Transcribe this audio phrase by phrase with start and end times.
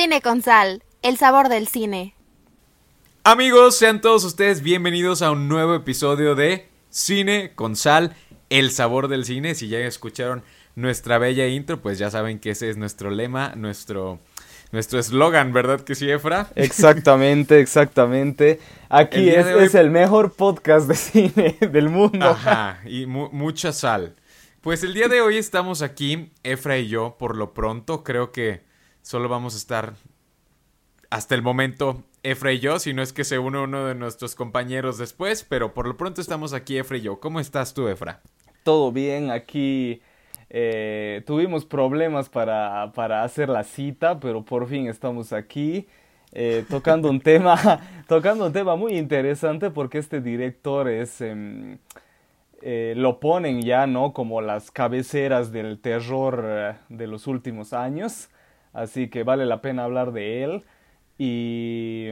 [0.00, 2.14] Cine con sal, el sabor del cine.
[3.24, 8.14] Amigos, sean todos ustedes bienvenidos a un nuevo episodio de Cine con sal,
[8.48, 9.56] el sabor del cine.
[9.56, 10.44] Si ya escucharon
[10.76, 14.20] nuestra bella intro, pues ya saben que ese es nuestro lema, nuestro
[14.70, 16.46] nuestro eslogan, ¿verdad que sí, Efra?
[16.54, 18.60] Exactamente, exactamente.
[18.88, 22.24] Aquí es, el mejor podcast de cine del mundo.
[22.24, 24.14] Ajá, y mucha sal.
[24.60, 28.04] Pues el día de hoy estamos aquí, Efra y yo, por lo pronto.
[28.04, 28.67] Creo que
[29.08, 29.94] solo vamos a estar
[31.08, 34.34] hasta el momento Efra y yo, si no es que se une uno de nuestros
[34.34, 37.18] compañeros después, pero por lo pronto estamos aquí Efra y yo.
[37.18, 38.20] ¿Cómo estás tú, Efra?
[38.64, 40.02] Todo bien, aquí
[40.50, 42.82] eh, tuvimos problemas para,
[43.22, 45.88] hacer la cita, pero por fin estamos aquí.
[46.32, 51.78] Eh, tocando un tema tocando un tema muy interesante porque este director es em,
[52.60, 58.28] eh, lo ponen ya no como las cabeceras del terror de los últimos años
[58.80, 60.64] así que vale la pena hablar de él.
[61.18, 62.08] Y,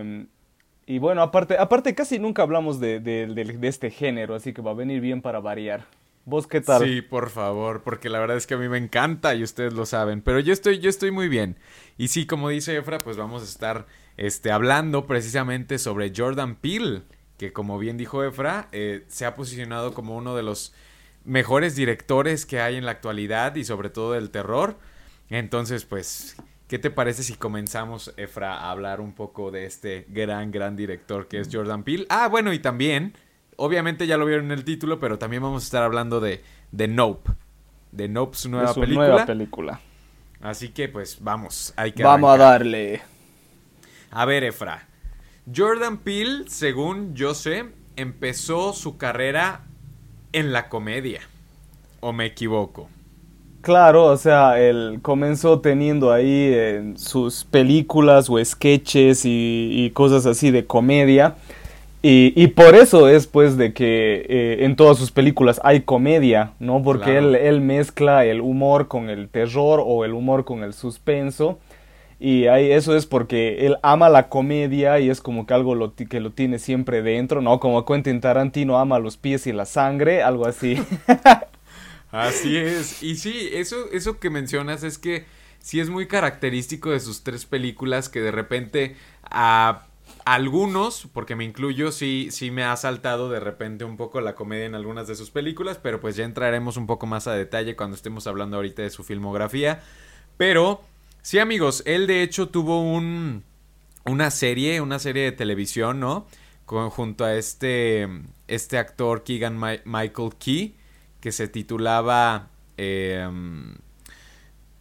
[0.87, 4.75] y bueno, aparte, aparte casi nunca hablamos de, de, este género, así que va a
[4.75, 5.85] venir bien para variar.
[6.25, 6.83] ¿Vos qué tal?
[6.83, 9.87] Sí, por favor, porque la verdad es que a mí me encanta y ustedes lo
[9.87, 11.57] saben, pero yo estoy, yo estoy muy bien.
[11.99, 17.03] Y sí, como dice Efra, pues vamos a estar este, hablando precisamente sobre Jordan Peele,
[17.39, 20.75] que como bien dijo Efra, eh, se ha posicionado como uno de los
[21.25, 24.79] mejores directores que hay en la actualidad y sobre todo del terror.
[25.29, 26.37] Entonces, pues,
[26.69, 31.29] ¿qué te parece si comenzamos, Efra, a hablar un poco de este gran, gran director
[31.29, 32.07] que es Jordan Peele?
[32.09, 33.15] Ah, bueno, y también,
[33.57, 36.89] obviamente ya lo vieron en el título, pero también vamos a estar hablando de, de
[36.89, 37.33] Nope.
[37.93, 39.09] De Nope, su nueva película.
[39.09, 39.81] nueva película.
[40.41, 43.03] Así que, pues, vamos, hay que Vamos a darle.
[44.11, 44.87] A ver, Efra.
[45.55, 49.63] Jordan Peele, según yo sé, empezó su carrera
[50.33, 51.21] en la comedia.
[52.01, 52.91] ¿O me equivoco?
[53.67, 60.53] Claro, o sea, él comenzó teniendo ahí en sus películas o sketches y, cosas así
[60.53, 61.35] de comedia.
[62.01, 66.81] Y, por eso es pues de que eh, en todas sus películas hay comedia, ¿no?
[66.85, 71.59] Porque él, él, mezcla el humor con el terror o el humor con el suspenso.
[72.21, 75.93] Y ahí, eso es porque él ama la comedia y es como que algo lo,
[75.97, 77.59] que lo tiene siempre dentro, ¿no?
[77.59, 80.77] Como Quentin Tarantino ama los pies y la sangre, algo así.
[82.17, 83.03] Así es.
[83.03, 85.27] Y sí, eso, eso que mencionas es que
[85.61, 89.87] sí es muy característico de sus tres películas que de repente a
[90.25, 94.65] algunos, porque me incluyo, sí, sí me ha saltado de repente un poco la comedia
[94.65, 97.97] en algunas de sus películas, pero pues ya entraremos un poco más a detalle cuando
[97.97, 99.83] estemos hablando ahorita de su filmografía.
[100.37, 100.83] Pero
[101.23, 103.45] sí, amigos, él de hecho tuvo un
[104.05, 106.27] una serie, una serie de televisión, ¿no?
[106.67, 108.09] junto a este
[108.49, 110.75] este actor Keegan Michael Key
[111.27, 112.51] que se titulaba...
[112.77, 113.75] Em,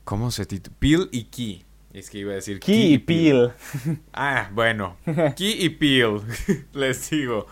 [0.03, 0.75] ¿Cómo se titula?
[0.77, 1.65] Peel y Key.
[1.91, 3.51] Es que iba a decir Key, y Peel.
[4.13, 4.95] Ah, bueno.
[5.35, 6.21] Key y Peel.
[6.73, 7.47] Les digo.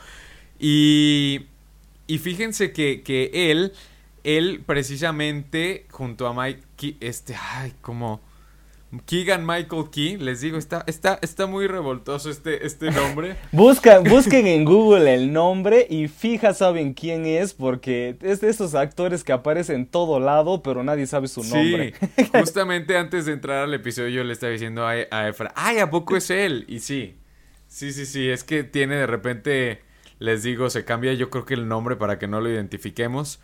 [0.60, 1.48] Y,
[2.06, 3.74] y fíjense que, que él,
[4.24, 8.22] él precisamente junto a Mike, este, ay, como
[9.06, 13.38] Keegan Michael Key, les digo, está, está, está muy revoltoso este, este nombre.
[13.52, 18.76] Buscan, busquen en Google el nombre y fija saben quién es, porque es de esos
[18.76, 21.94] actores que aparecen en todo lado, pero nadie sabe su nombre.
[22.18, 25.90] Sí, justamente antes de entrar al episodio yo le estaba diciendo a, Efra, ay, ¿a
[25.90, 26.66] poco es él?
[26.68, 27.18] Y sí,
[27.68, 29.82] sí, sí, sí, es que tiene de repente,
[30.20, 33.40] les digo, se cambia yo creo que el nombre para que no lo identifiquemos.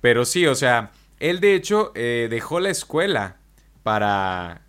[0.00, 3.36] Pero sí, o sea, él de hecho eh, dejó la escuela
[3.82, 4.62] para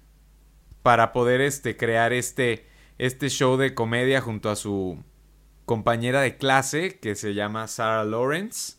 [0.83, 2.65] para poder este, crear este,
[2.97, 5.03] este show de comedia junto a su
[5.65, 8.77] compañera de clase que se llama Sarah Lawrence.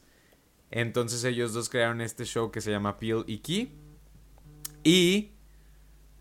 [0.70, 3.76] Entonces ellos dos crearon este show que se llama Peel y Key.
[4.82, 5.32] Y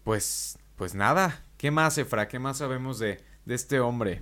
[0.03, 2.27] pues, pues nada, ¿qué más, Efra?
[2.27, 4.21] ¿Qué más sabemos de, de este hombre?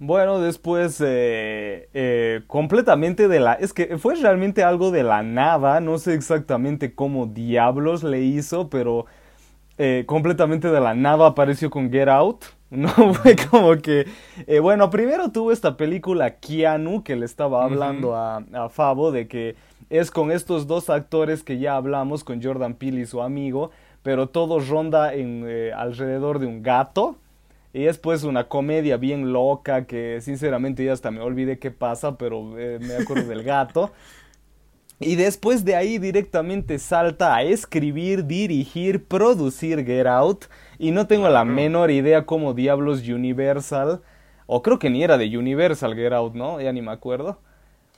[0.00, 3.54] Bueno, después eh, eh, completamente de la...
[3.54, 8.70] Es que fue realmente algo de la nada, no sé exactamente cómo diablos le hizo,
[8.70, 9.06] pero
[9.78, 12.44] eh, completamente de la nada apareció con Get Out.
[12.70, 14.06] No fue como que.
[14.46, 19.26] Eh, bueno, primero tuvo esta película Keanu que le estaba hablando a, a, Fabo de
[19.26, 19.56] que
[19.88, 23.70] es con estos dos actores que ya hablamos, con Jordan Peele y su amigo,
[24.02, 27.16] pero todo ronda en, eh, alrededor de un gato.
[27.72, 32.18] Y es pues una comedia bien loca que sinceramente ya hasta me olvidé qué pasa,
[32.18, 33.92] pero me acuerdo del gato.
[35.00, 40.46] Y después de ahí directamente salta a escribir, dirigir, producir Get Out.
[40.78, 44.00] Y no tengo la menor idea cómo diablos Universal,
[44.46, 46.60] o creo que ni era de Universal Get Out, ¿no?
[46.60, 47.38] Ya ni me acuerdo.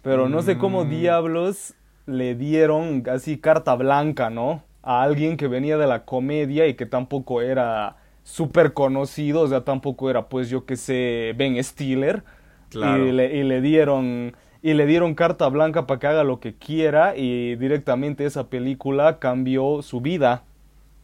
[0.02, 0.90] Pero no sé cómo mm.
[0.90, 1.74] diablos
[2.06, 4.62] le dieron así carta blanca, ¿no?
[4.82, 9.64] A alguien que venía de la comedia y que tampoco era súper conocido, o sea,
[9.64, 12.22] tampoco era pues yo que sé Ben Stiller.
[12.70, 13.06] Claro.
[13.06, 16.54] Y, le, y le dieron y le dieron carta blanca para que haga lo que
[16.54, 20.44] quiera y directamente esa película cambió su vida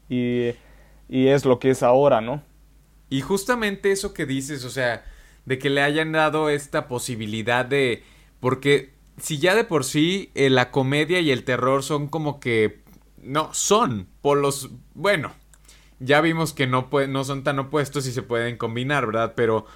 [0.09, 0.51] y,
[1.09, 2.43] y es lo que es ahora, ¿no?
[3.09, 5.05] Y justamente eso que dices, o sea,
[5.45, 8.03] de que le hayan dado esta posibilidad de...
[8.41, 12.83] Porque si ya de por sí eh, la comedia y el terror son como que...
[13.23, 14.71] No, son polos...
[14.95, 15.33] Bueno,
[16.01, 19.35] ya vimos que no, no son tan opuestos y se pueden combinar, ¿verdad?
[19.37, 19.67] Pero,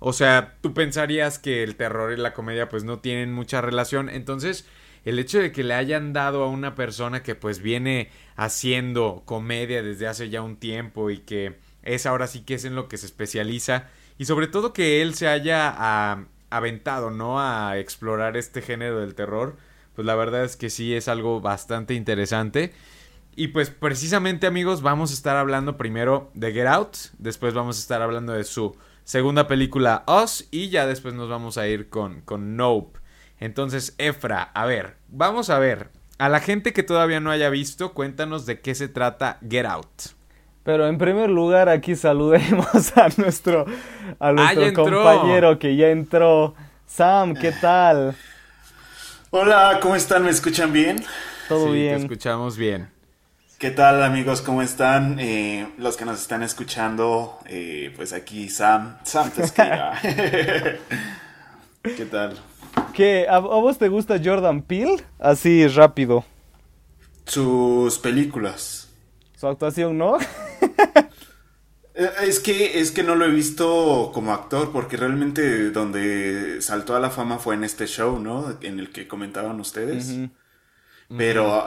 [0.00, 4.08] o sea, tú pensarías que el terror y la comedia pues no tienen mucha relación.
[4.08, 4.66] Entonces,
[5.04, 9.82] el hecho de que le hayan dado a una persona que pues viene haciendo comedia
[9.82, 12.96] desde hace ya un tiempo y que es ahora sí que es en lo que
[12.98, 17.40] se especializa y sobre todo que él se haya ah, aventado, ¿no?
[17.40, 19.56] A explorar este género del terror,
[19.94, 22.72] pues la verdad es que sí es algo bastante interesante.
[23.36, 27.80] Y pues precisamente amigos vamos a estar hablando primero de Get Out, después vamos a
[27.80, 28.76] estar hablando de su
[29.08, 32.98] segunda película Us y ya después nos vamos a ir con, con Nope.
[33.40, 35.88] Entonces, Efra, a ver, vamos a ver,
[36.18, 39.88] a la gente que todavía no haya visto, cuéntanos de qué se trata Get Out.
[40.62, 42.66] Pero en primer lugar aquí saludemos
[42.98, 43.64] a nuestro,
[44.20, 46.54] a nuestro compañero que ya entró.
[46.86, 48.14] Sam, ¿qué tal?
[49.30, 50.24] Hola, ¿cómo están?
[50.24, 51.02] ¿Me escuchan bien?
[51.48, 51.96] Todo sí, bien.
[51.96, 52.97] Te escuchamos bien.
[53.58, 54.40] ¿Qué tal amigos?
[54.40, 55.18] ¿Cómo están?
[55.18, 59.32] Eh, los que nos están escuchando, eh, pues aquí Sam, Sam.
[61.82, 62.38] ¿Qué tal?
[62.94, 63.26] ¿Qué?
[63.28, 65.02] ¿A, ¿A, vos te gusta Jordan Peele?
[65.18, 66.24] Así rápido.
[67.26, 68.90] Sus películas.
[69.36, 70.18] Su actuación, ¿no?
[71.94, 77.00] es que, es que no lo he visto como actor, porque realmente donde saltó a
[77.00, 78.56] la fama fue en este show, ¿no?
[78.60, 80.10] En el que comentaban ustedes.
[80.10, 80.30] Uh -huh.
[81.16, 81.64] Pero,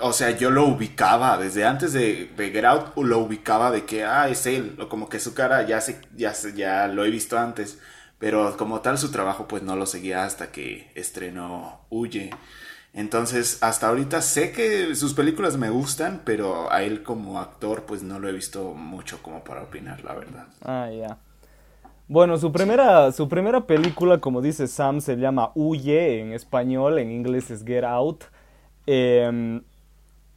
[0.00, 4.04] o sea, yo lo ubicaba desde antes de, de Get Out, lo ubicaba de que,
[4.04, 7.10] ah, es él, o como que su cara ya, se, ya, se, ya lo he
[7.10, 7.78] visto antes.
[8.18, 12.30] Pero como tal, su trabajo, pues no lo seguía hasta que estrenó Huye.
[12.94, 18.02] Entonces, hasta ahorita sé que sus películas me gustan, pero a él como actor, pues
[18.02, 20.46] no lo he visto mucho como para opinar, la verdad.
[20.62, 20.96] Ah, ya.
[20.96, 21.18] Yeah.
[22.08, 27.10] Bueno, su primera, su primera película, como dice Sam, se llama Huye en español, en
[27.10, 28.24] inglés es Get Out.
[28.86, 29.60] Eh,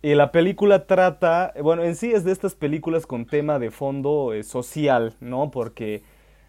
[0.01, 4.33] y la película trata, bueno, en sí es de estas películas con tema de fondo
[4.33, 5.49] eh, social, ¿no?
[5.49, 6.03] Porque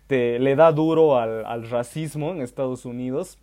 [0.07, 3.39] te, le da duro al, al racismo en Estados Unidos.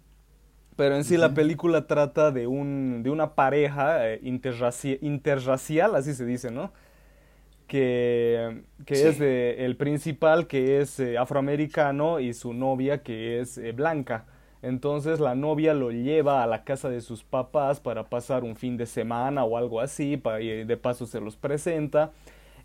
[0.76, 1.22] Pero en sí uh -huh.
[1.22, 6.72] la película trata de, un, de una pareja eh, interraci interracial, así se dice, ¿no?
[7.68, 9.08] Que, que sí.
[9.08, 14.26] es de, el principal que es eh, afroamericano y su novia que es eh, blanca.
[14.64, 18.78] Entonces la novia lo lleva a la casa de sus papás para pasar un fin
[18.78, 22.12] de semana o algo así, y de paso se los presenta.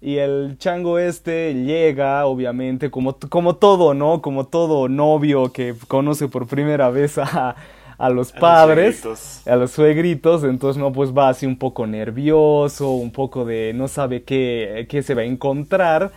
[0.00, 4.22] Y el chango este llega, obviamente, como, como todo, ¿no?
[4.22, 7.56] Como todo novio que conoce por primera vez a,
[7.98, 11.84] a los padres, a los, a los suegritos, entonces no, pues va así un poco
[11.88, 16.12] nervioso, un poco de no sabe qué, qué se va a encontrar.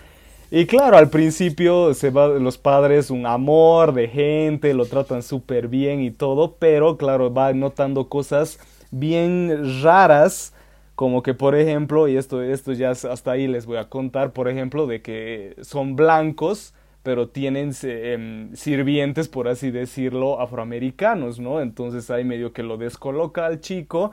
[0.54, 5.70] Y claro, al principio se va los padres un amor de gente, lo tratan súper
[5.70, 8.60] bien y todo, pero claro, va notando cosas
[8.92, 10.54] bien raras,
[10.96, 14.50] como que por ejemplo, y esto, esto ya hasta ahí les voy a contar, por
[14.50, 21.62] ejemplo, de que son blancos, pero tienen eh, sirvientes, por así decirlo, afroamericanos, ¿no?
[21.62, 24.12] Entonces ahí medio que lo descoloca al chico,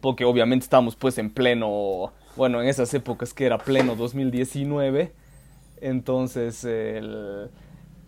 [0.00, 5.12] porque obviamente estamos pues en pleno, bueno, en esas épocas que era pleno 2019,
[5.82, 7.50] entonces el...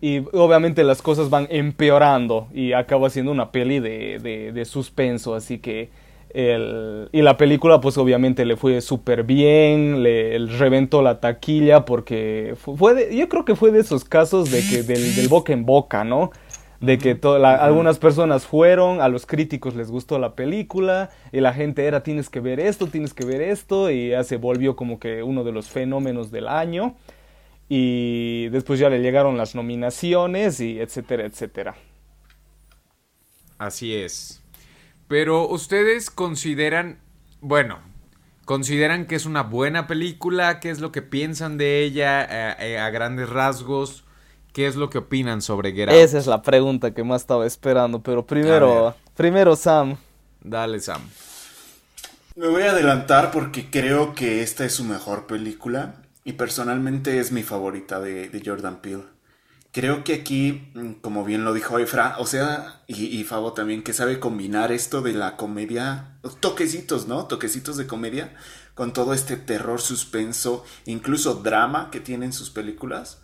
[0.02, 5.34] Y obviamente las cosas van empeorando y acaba siendo una peli de, de, de suspenso,
[5.34, 5.90] así que...
[6.32, 12.54] El, y la película pues obviamente le fue súper bien, le, reventó la taquilla porque
[12.56, 15.66] fue de, yo creo que fue de esos casos de que del, del boca en
[15.66, 16.30] boca, ¿no?
[16.80, 21.52] De que la, algunas personas fueron, a los críticos les gustó la película y la
[21.52, 25.00] gente era tienes que ver esto, tienes que ver esto y ya se volvió como
[25.00, 26.94] que uno de los fenómenos del año
[27.72, 31.76] y después ya le llegaron las nominaciones y etcétera, etcétera.
[33.58, 34.42] Así es.
[35.06, 36.98] Pero ustedes consideran,
[37.40, 37.78] bueno,
[38.44, 42.78] consideran que es una buena película, qué es lo que piensan de ella eh, eh,
[42.80, 44.02] a grandes rasgos,
[44.52, 45.96] qué es lo que opinan sobre Get Out.
[45.96, 49.96] Esa es la pregunta que más estaba esperando, pero primero, primero Sam.
[50.42, 51.02] Dale Sam.
[52.34, 57.32] Me voy a adelantar porque creo que esta es su mejor película y personalmente es
[57.32, 59.04] mi favorita de, de Jordan Peele.
[59.72, 63.92] Creo que aquí, como bien lo dijo Efra, o sea, y, y, Fabo también, que
[63.92, 67.26] sabe combinar esto de la comedia, toquecitos, ¿no?
[67.26, 68.34] Toquecitos de comedia,
[68.74, 73.20] con todo este terror, suspenso, incluso drama que tienen sus películas,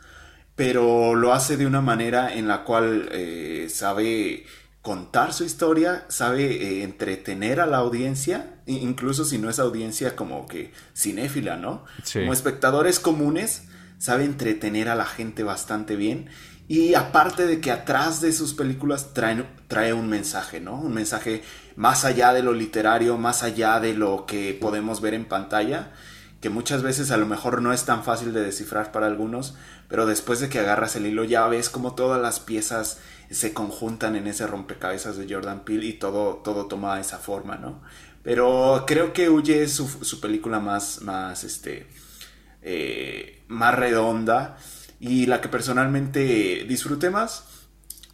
[0.55, 4.47] pero lo hace de una manera en la cual eh, sabe
[4.87, 10.47] contar su historia, sabe eh, entretener a la audiencia, incluso si no es audiencia como
[10.47, 11.85] que cinéfila, ¿no?
[12.13, 13.65] Como espectadores comunes,
[13.99, 16.31] sabe entretener a la gente bastante bien.
[16.69, 20.81] Y aparte de que atrás de sus películas trae un mensaje, ¿no?
[20.81, 21.43] Un mensaje
[21.75, 25.91] más allá de lo literario, más allá de lo que podemos ver en pantalla,
[26.47, 29.57] que muchas veces a lo mejor no es tan fácil de descifrar para algunos,
[29.89, 33.01] pero después de que agarras el hilo ya ves como todas las piezas
[33.33, 37.83] se conjuntan en ese rompecabezas de Jordan Peele y todo, todo toma esa forma, ¿no?
[38.23, 41.89] Pero creo que Huye es su, película más, más, este,
[42.63, 44.57] eh, más redonda
[45.01, 47.43] y la que personalmente disfruté más.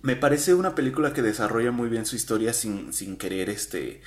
[0.00, 4.00] Me parece una película que desarrolla muy bien su historia sin, sin querer, este,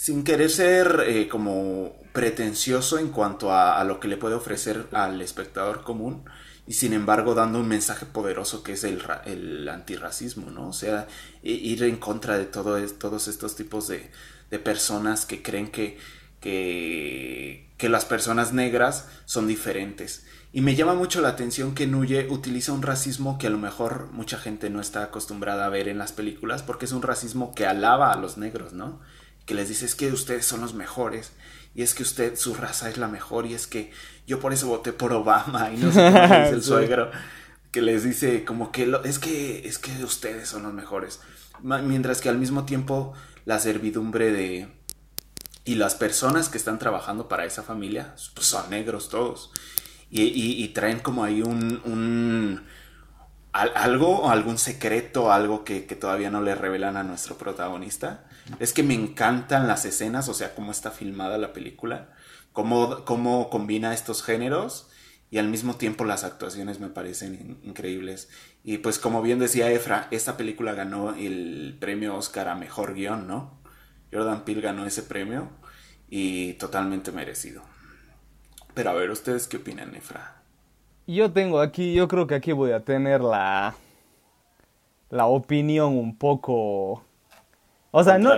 [0.00, 5.20] sin querer ser eh, como pretencioso en cuanto a, lo que le puede ofrecer al
[5.20, 6.24] espectador común
[6.66, 10.68] y sin embargo dando un mensaje poderoso que es el, el antirracismo, ¿no?
[10.68, 11.06] O sea,
[11.42, 14.10] ir en contra de todo, todos estos tipos de,
[14.50, 15.98] de personas que creen que,
[16.40, 20.24] que, que, las personas negras son diferentes.
[20.50, 24.08] Y me llama mucho la atención que Nuye utiliza un racismo que a lo mejor
[24.12, 27.66] mucha gente no está acostumbrada a ver en las películas, porque es un racismo que
[27.66, 28.98] alaba a los negros, ¿no?
[29.50, 31.32] Que les dice es que ustedes son los mejores
[31.74, 33.90] y es que usted, su raza es la mejor, y es que
[34.24, 37.10] yo por eso voté por Obama, y no sé cómo dice el suegro,
[37.72, 41.18] que les dice como que es que, es que ustedes son los mejores.
[41.64, 43.12] Mientras que al mismo tiempo
[43.44, 44.68] la servidumbre de...
[45.64, 49.50] Y las personas que están trabajando para esa familia, pues son negros todos.
[50.12, 52.66] Y, y, traen como ahí un, un
[53.52, 58.24] algo, algún secreto, algo que, que, todavía no le revelan a nuestro protagonista.
[58.58, 62.10] Es que me encantan las escenas, o sea, cómo está filmada la película,
[62.52, 64.88] cómo, cómo combina estos géneros
[65.30, 68.28] y al mismo tiempo las actuaciones me parecen increíbles.
[68.64, 73.28] Y pues como bien decía Efra, esta película ganó el premio Oscar a Mejor Guión,
[73.28, 73.60] ¿no?
[74.12, 75.50] Jordan Peele ganó ese premio
[76.08, 77.62] y totalmente merecido.
[78.74, 80.39] Pero a ver, ¿ustedes qué opinan, Efra?
[81.06, 83.74] Yo tengo aquí, yo creo que aquí voy a tener la,
[85.10, 87.02] la opinión un poco
[87.92, 88.30] o sea, no,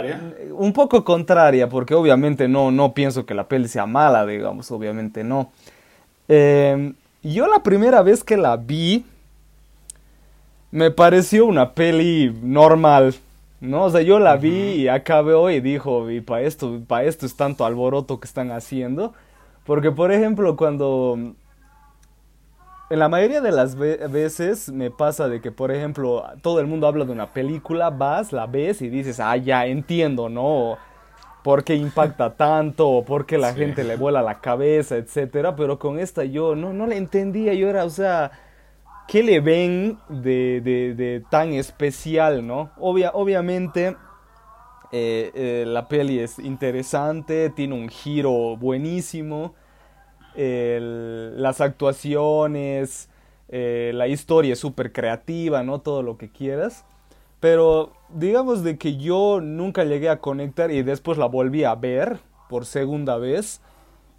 [0.53, 5.25] un poco contraria, porque obviamente no, no pienso que la peli sea mala, digamos, obviamente
[5.25, 5.53] no.
[6.27, 9.05] Em, yo la primera vez que la vi,
[10.71, 13.15] me pareció una peli normal,
[13.61, 13.85] ¿no?
[13.85, 17.37] O sea, yo la vi y acabé y dijo, y para esto, para esto es
[17.37, 19.13] tanto alboroto que están haciendo.
[19.67, 21.35] Porque, por ejemplo, cuando
[22.93, 26.87] en la mayoría de las veces me pasa de que, por ejemplo, todo el mundo
[26.87, 30.77] habla de una película, vas, la ves y dices, ah, ya entiendo, ¿no?
[31.43, 32.91] ¿Por qué impacta tanto?
[32.91, 35.57] ¿O por qué la gente le vuela la cabeza, etcétera?
[35.57, 38.31] Pero con esta yo no, no le entendía, yo era, o sea,
[39.09, 42.73] ¿qué le ven de, de, tan especial, no?
[42.77, 43.97] obviamente,
[44.93, 49.55] eh, eh, la peli es interesante, tiene un giro buenísimo
[50.37, 53.09] las actuaciones,
[53.49, 55.81] eh, la historia es súper creativa, ¿no?
[55.81, 56.85] Todo lo que quieras.
[57.39, 62.19] Pero digamos de que yo nunca llegué a conectar y después la volví a ver
[62.49, 63.61] por segunda vez.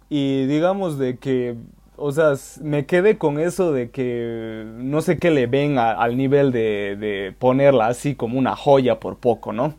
[0.08, 1.56] Y digamos de que,
[1.96, 6.52] o sea, me quedé con eso de que no sé qué le ven al nivel
[6.52, 9.74] de, de ponerla así como una joya por poco, ¿no?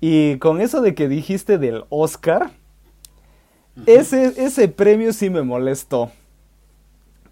[0.00, 2.50] Y con eso de que dijiste del Oscar,
[3.86, 6.10] ese, ese premio sí me molestó.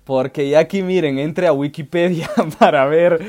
[0.05, 2.29] Porque ya aquí miren, entre a Wikipedia
[2.59, 3.21] para ver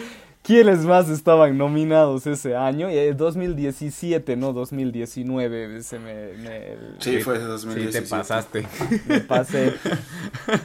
[0.41, 2.89] quiénes más estaban nominados ese año.
[2.89, 5.83] Y 2017, no 2019.
[5.83, 6.29] Se me,
[6.99, 7.91] sí, fue 2017.
[7.91, 8.67] Sí, te pasaste.
[9.07, 9.73] Me pasé.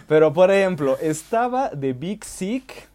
[0.09, 2.89] Pero por ejemplo, estaba The Big Sick.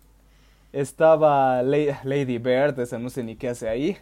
[0.74, 3.98] Estaba Lady Bird, esa no sé ni qué hace ahí.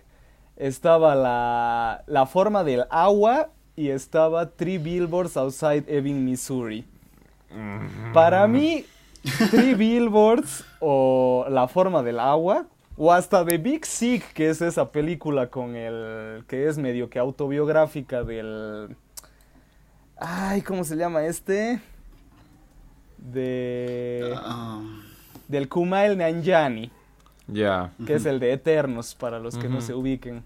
[0.55, 6.83] Estaba la, la forma del agua y estaba Three Billboards Outside Ebbing, Missouri.
[8.13, 8.83] Para mí,
[9.49, 12.65] Three Billboards o La forma del agua
[12.97, 17.19] o hasta The Big Sick, que es esa película con el que es medio que
[17.19, 18.97] autobiográfica del
[20.17, 21.79] Ay, ¿cómo se llama este?
[23.17, 25.03] De um.
[25.47, 26.91] del Kumail Nanjiani.
[27.47, 27.93] Ya.
[28.05, 30.43] Que es el de Eternos para los que no se ubiquen.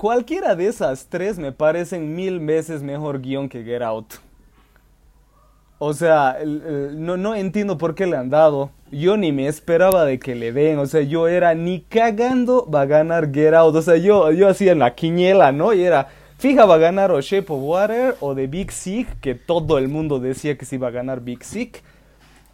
[0.00, 4.14] Cualquiera de esas tres me parecen mil veces mejor guion que Get Out.
[5.78, 8.70] O sea, no, no entiendo por qué le han dado.
[8.90, 10.78] Yo ni me esperaba de que le den.
[10.78, 13.76] O sea, yo era ni cagando va a ganar Get Out.
[13.76, 15.74] O sea, yo, yo hacía la quiñela, ¿no?
[15.74, 19.34] Y era Fija va a ganar o Shape of Water o The Big Sick, que
[19.34, 21.82] todo el mundo decía que se iba a ganar Big Sick,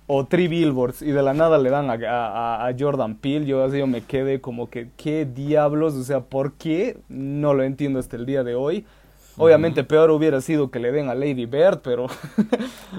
[0.07, 3.47] o Three Billboards, y de la nada le dan a, Jordan Peele.
[3.47, 5.95] Yo así yo me quedé como que, ¿qué diablos?
[5.95, 6.99] O sea, ¿por qué?
[7.09, 8.85] No lo entiendo hasta el día de hoy.
[9.37, 12.07] Obviamente peor hubiera sido que le den a Lady Bird, pero...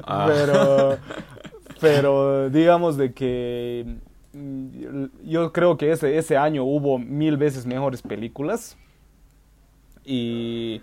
[0.03, 0.27] Ah.
[0.33, 0.97] pero...
[1.79, 3.97] Pero digamos de que
[4.33, 8.77] mm, yo creo que ese, ese año hubo mil veces mejores películas
[10.03, 10.81] y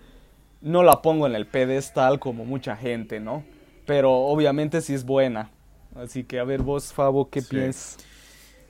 [0.61, 3.45] no la pongo en el pedestal como mucha gente, ¿no?
[3.87, 5.51] Pero obviamente sí es buena.
[5.95, 7.99] Así que a ver vos, Fabo, ¿qué piensas?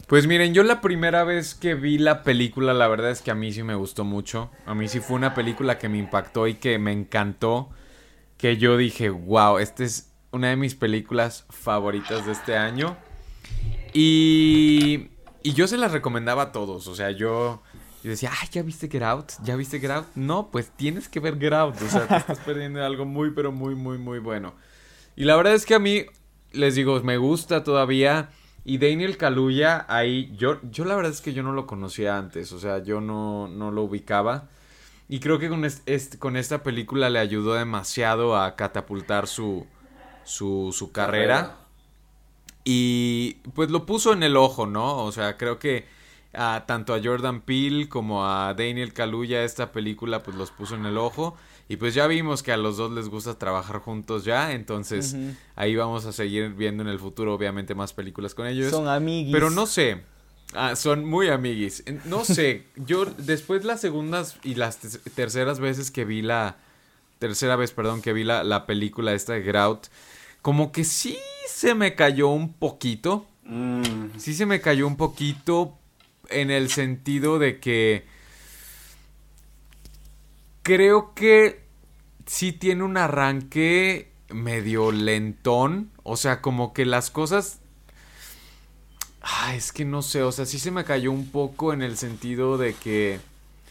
[0.07, 3.35] Pues miren, yo la primera vez que vi la película, la verdad es que a
[3.35, 4.51] mí sí me gustó mucho.
[4.67, 7.71] A mí sí fue una película que me impactó y que me encantó.
[8.37, 12.99] Que yo dije, wow, esta es una de mis películas favoritas de este año.
[13.95, 15.09] Y,
[15.43, 16.87] y yo se las recomendaba a todos.
[16.87, 17.63] O sea, yo
[18.05, 19.33] y decía, ay, ¿ya viste Get Out?
[19.43, 20.09] ¿Ya viste Get Out?
[20.15, 21.81] No, pues tienes que ver Get Out.
[21.81, 24.55] O sea, te estás perdiendo algo muy, pero muy, muy, muy bueno.
[25.17, 26.05] Y la verdad es que a mí,
[26.55, 28.31] les digo, me gusta todavía.
[28.65, 32.53] Y Daniel Kaluuya, ahí, yo, yo la verdad es que yo no lo conocía antes.
[32.53, 34.49] O sea, yo no, no lo ubicaba.
[35.09, 35.67] Y creo que con,
[36.19, 39.67] con esta película le ayudó demasiado a catapultar su,
[40.25, 41.57] su, su carrera.
[42.65, 45.05] Y pues lo puso en el ojo, ¿no?
[45.05, 45.87] O sea, creo que
[46.67, 50.99] tanto a Jordan Peele como a Daniel Kaluuya esta película pues los puso en el
[50.99, 51.37] ojo
[51.69, 55.17] y pues ya vimos que a los dos les gusta trabajar juntos ya, entonces
[55.57, 58.71] ahí vamos a seguir viendo en el futuro obviamente más películas con ellos.
[58.71, 59.33] Son amiguis.
[59.33, 60.03] Pero no sé,
[60.55, 61.85] ah, son muy amiguis.
[62.05, 64.79] No sé, yo después las segundas y las
[65.15, 66.57] terceras veces que vi la
[67.19, 69.87] tercera vez, perdón, que vi la, la película esta de Grout,
[70.43, 71.17] como que sí
[71.47, 73.27] se me cayó un poquito.
[73.45, 74.19] Mm.
[74.19, 75.79] Sí se me cayó un poquito
[76.29, 78.07] en el sentido de que
[80.65, 81.63] creo que
[82.27, 87.61] sí tiene un arranque medio lentón, o sea, como que las cosas
[89.27, 91.97] Ah, es que no sé, o sea, sí se me cayó un poco en el
[91.97, 93.21] sentido de que...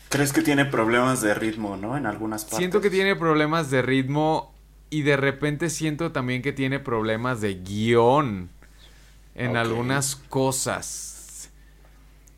[0.10, 1.96] ¿Crees que tiene problemas de ritmo, no?
[1.96, 2.58] En algunas partes.
[2.58, 4.52] Siento que tiene problemas de ritmo
[4.90, 8.50] y de repente siento también que tiene problemas de guion
[9.36, 11.50] en algunas cosas.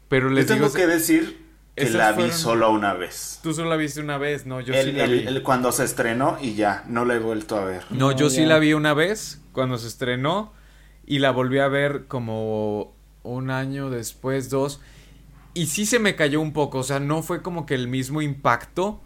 [0.10, 1.45] Pero les tengo que decir
[1.76, 3.40] que la vi solo una vez.
[3.44, 5.42] Tú solo la viste una vez, no, yo sí la vi.
[5.42, 7.84] cuando se estrenó y ya, no la he vuelto a ver.
[7.90, 10.54] No, yo sí la vi una vez cuando se estrenó
[11.06, 14.80] y la volví a ver como un año después, dos.
[15.54, 18.22] Y sí se me cayó un poco, o sea, no fue como que el mismo
[18.22, 19.02] impacto.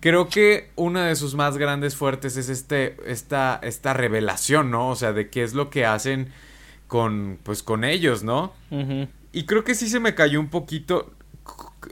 [0.00, 4.88] Creo que una de sus más grandes fuertes es este, esta, esta revelación, ¿no?
[4.88, 6.32] O sea, de qué es lo que hacen
[6.86, 8.52] con, pues, con ellos, ¿no?
[9.32, 11.12] Y creo que sí se me cayó un poquito.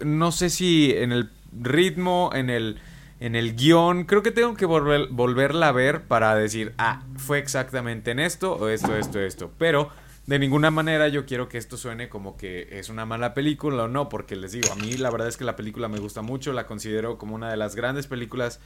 [0.04, 2.80] No sé si en el ritmo, en el,
[3.20, 4.04] en el guion.
[4.04, 8.54] Creo que tengo que volver, volverla a ver para decir, ah, fue exactamente en esto,
[8.54, 9.52] o esto, esto, esto.
[9.58, 9.90] Pero
[10.26, 13.88] de ninguna manera yo quiero que esto suene como que es una mala película o
[13.88, 16.52] no, porque les digo, a mí la verdad es que la película me gusta mucho,
[16.52, 18.60] la considero como una de las grandes películas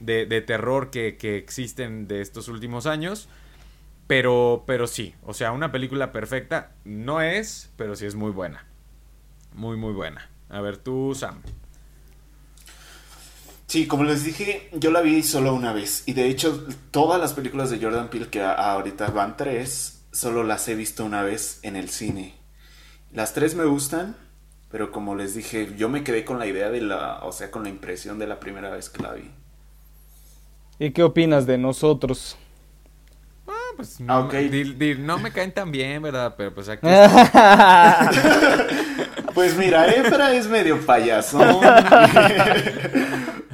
[0.00, 3.28] de, terror que, que existen de estos últimos años.
[4.06, 8.64] Pero, pero sí, o sea, una película perfecta no es, pero sí es muy buena.
[9.52, 10.30] Muy, muy buena.
[10.48, 11.42] A ver, tú, Sam.
[13.66, 16.04] Sí, como les dije, yo la vi solo una vez.
[16.06, 20.66] Y de hecho, todas las películas de Jordan Peele, que ahorita van tres, solo las
[20.68, 22.34] he visto una vez en el cine.
[23.12, 24.16] Las tres me gustan,
[24.70, 27.64] pero como les dije, yo me quedé con la idea de la, o sea, con
[27.64, 29.30] la impresión de la primera vez que la vi.
[30.78, 32.38] ¿Y qué opinas de nosotros?
[33.76, 36.34] pues no, no me caen tan bien, ¿verdad?
[36.36, 36.84] Pero pues aquí.
[39.38, 41.38] pues mira, Efra es medio payaso.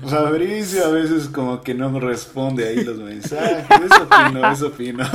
[0.08, 3.66] Fabricio a veces como que no responde ahí los mensajes.
[3.68, 5.06] Eso opino, eso opino.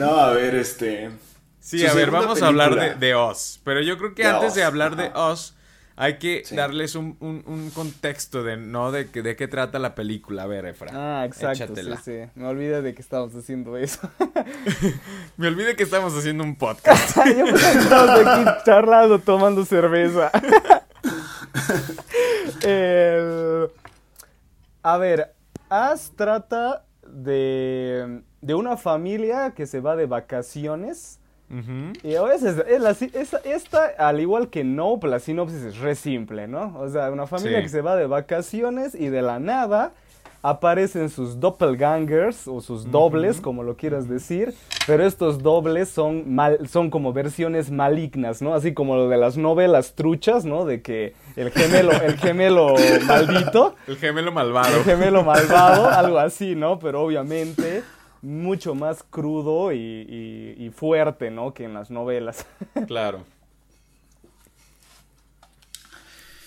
[0.00, 1.12] no, a ver, este.
[1.60, 3.60] Sí, a ver, vamos a hablar de, de Oz.
[3.62, 5.54] Pero yo creo que antes de hablar de Oz
[5.96, 8.92] hay que darles un, un, contexto de, ¿no?
[8.92, 10.42] De, de qué trata la película.
[10.42, 10.90] A ver, Efra.
[10.92, 11.74] Ah, exacto.
[11.74, 12.18] Sí, sí.
[12.34, 14.08] Me olvidé de que estábamos haciendo eso.
[15.38, 17.16] Me olvidé que estamos haciendo un podcast.
[17.16, 20.30] Yo estamos aquí charlando, tomando cerveza.
[24.82, 25.34] A ver,
[25.70, 31.20] As trata de, de una familia que se va de vacaciones
[32.02, 32.64] y a veces,
[33.44, 36.76] esta, al igual que no, la sinopsis es re simple, ¿no?
[36.78, 39.92] O sea, una familia que se va de vacaciones y de la nada
[40.42, 44.54] aparecen sus doppelgangers o sus dobles, como lo quieras decir,
[44.86, 48.54] pero estos dobles son, mal, son como versiones malignas, ¿no?
[48.54, 50.64] Así como lo de las novelas truchas, ¿no?
[50.64, 52.74] De que el gemelo, el gemelo
[53.06, 53.74] maldito.
[53.88, 54.76] El gemelo malvado.
[54.76, 56.78] El gemelo malvado, algo así, ¿no?
[56.78, 57.82] Pero obviamente
[58.22, 61.54] mucho más crudo y, fuerte, ¿no?
[61.54, 62.46] Que en las novelas.
[62.86, 63.24] Claro.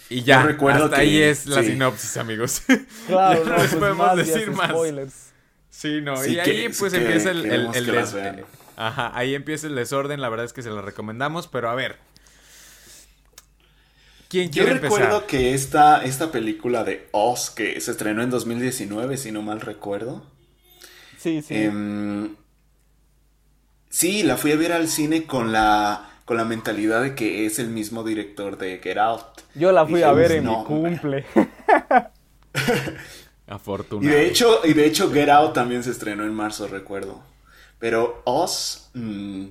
[0.10, 2.63] Y ya, recuerdo hasta ahí es la sinopsis, amigos.
[3.08, 4.69] Claro, no, pues podemos decir más.
[4.71, 5.29] Spoilers.
[5.69, 10.45] Sí, no, y ahí pues empieza el, el, Ajá, ahí empieza el desorden, la verdad
[10.45, 11.97] es que se lo recomendamos, pero a ver.
[14.29, 19.17] ¿Quién quiere Yo recuerdo que esta, esta película de Oz, que se estrenó en 2019,
[19.17, 20.23] si no mal recuerdo.
[21.19, 21.53] Sí, sí.
[21.53, 22.36] Em,
[23.89, 27.60] sí, la fui a ver al cine con la, con la mentalidad de que es
[27.60, 29.41] el mismo director de Get Out.
[29.53, 31.25] Yo la fui a ver en mi cumple.
[33.47, 34.10] Afortunado.
[34.10, 37.21] Y de hecho, y de hecho Get Out también se estrenó en marzo, recuerdo.
[37.79, 39.47] Pero Oz, mm,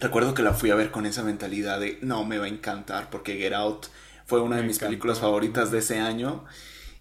[0.00, 3.08] recuerdo que la fui a ver con esa mentalidad de no me va a encantar
[3.08, 3.86] porque Get Out
[4.26, 6.44] fue una de mis películas favoritas de ese año.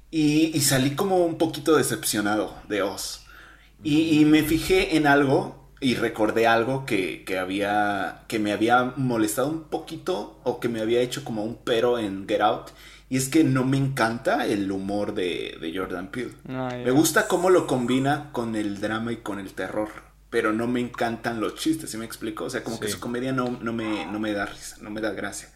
[0.10, 3.26] Y, y, salí como un poquito decepcionado de Oz.
[3.84, 9.64] Y, me fijé en algo y recordé algo que, había, que me había molestado un
[9.64, 12.70] poquito o que me había hecho como un pero en Get Out.
[13.10, 16.34] Y es que no me encanta el humor de, Jordan Peele.
[16.46, 19.90] me gusta cómo lo combina con el drama y con el terror.
[20.30, 22.44] Pero no me encantan los chistes, ¿sí me explico?
[22.44, 25.02] O sea, como que su comedia no, no, me, no me da risa, no me
[25.02, 25.50] da gracia.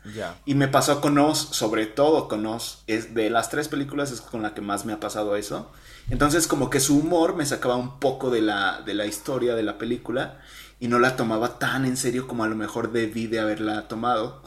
[0.45, 2.83] Y me pasó con Oz, sobre todo con Oz.
[2.87, 5.71] Es de las tres películas es con la que más me ha pasado eso.
[6.09, 9.63] Entonces como que su humor me sacaba un poco de la, de la historia de
[9.63, 10.39] la película
[10.79, 14.43] y no la tomaba tan en serio como a lo mejor debí de haberla tomado.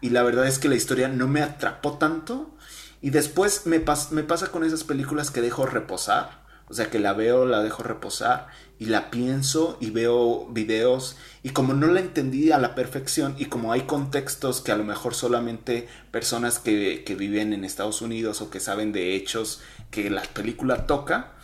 [0.00, 2.54] Y la verdad es que la historia no me atrapó tanto.
[3.02, 6.40] Y después me, me pasa con esas películas que dejo reposar.
[6.68, 8.48] O sea, que la veo, la dejo reposar
[8.80, 13.44] y la pienso y veo videos y como no la entendí a la perfección y
[13.44, 18.40] como hay contextos que a lo mejor solamente personas que, que viven en Estados Unidos
[18.40, 21.34] o que saben de hechos que la película toca,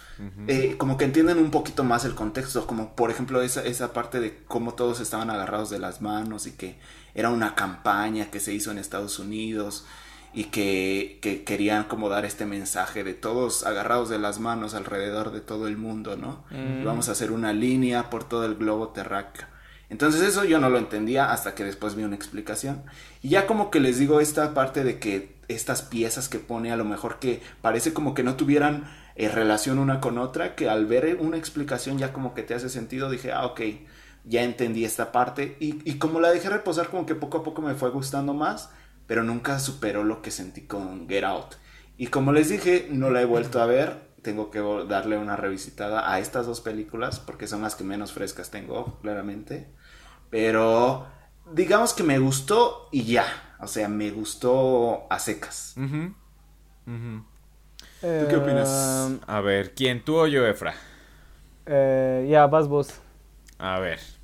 [0.48, 4.18] eh, como que entienden un poquito más el contexto, como por ejemplo esa, esa parte
[4.18, 6.78] de cómo todos estaban agarrados de las manos y que
[7.14, 9.84] era una campaña que se hizo en Estados Unidos
[10.36, 15.40] y que, querían como dar este mensaje de todos agarrados de las manos alrededor de
[15.40, 16.44] todo el mundo, ¿no?
[16.50, 16.84] Mm.
[16.84, 19.46] Vamos a hacer una línea por todo el globo terráqueo.
[19.88, 22.82] Entonces eso yo no lo entendía hasta que después vi una explicación.
[23.22, 26.76] Y ya como que les digo esta parte de que estas piezas que pone a
[26.76, 30.84] lo mejor que parece como que no tuvieran eh, relación una con otra, que al
[30.84, 33.62] ver una explicación ya como que te hace sentido, dije, ah, ok,
[34.26, 35.56] ya entendí esta parte.
[35.60, 38.68] Y, y como la dejé reposar, como que poco a poco me fue gustando más
[39.06, 41.54] pero nunca superó lo que sentí con Get Out.
[41.96, 46.12] Y como les dije, no la he vuelto a ver, tengo que darle una revisitada
[46.12, 49.68] a estas dos películas porque son las que menos frescas tengo, claramente.
[50.30, 51.06] Pero
[51.52, 55.74] digamos que me gustó y ya, o sea, me gustó a secas.
[58.00, 59.12] ¿Tú qué opinas?
[59.26, 60.74] A ver, ¿quién tú o yo, Efra?
[61.66, 63.00] Eh, ya, vas vos.
[63.58, 64.15] A ver.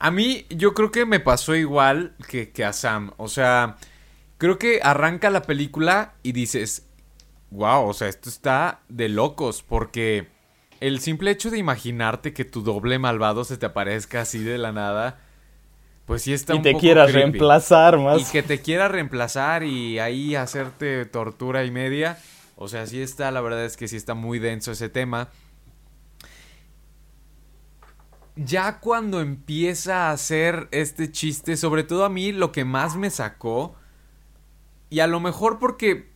[0.00, 3.12] A mí, yo creo que me pasó igual que, que a Sam.
[3.18, 3.76] O sea,
[4.38, 6.86] creo que arranca la película y dices,
[7.50, 10.28] wow, o sea, esto está de locos, porque
[10.80, 14.72] el simple hecho de imaginarte que tu doble malvado se te aparezca así de la
[14.72, 15.20] nada,
[16.06, 18.22] pues sí está y te quieras reemplazar más.
[18.22, 22.18] Y que te quiera reemplazar y ahí hacerte tortura y media.
[22.56, 25.28] O sea, sí está, la verdad es que sí está muy denso ese tema
[28.44, 33.10] ya cuando empieza a hacer este chiste, sobre todo a mí lo que más me
[33.10, 33.74] sacó,
[34.88, 36.08] y a lo mejor porque,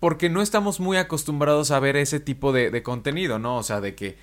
[0.00, 3.56] porque no estamos muy acostumbrados a ver ese tipo de, contenido, ¿no?
[3.56, 4.16] O sea, de que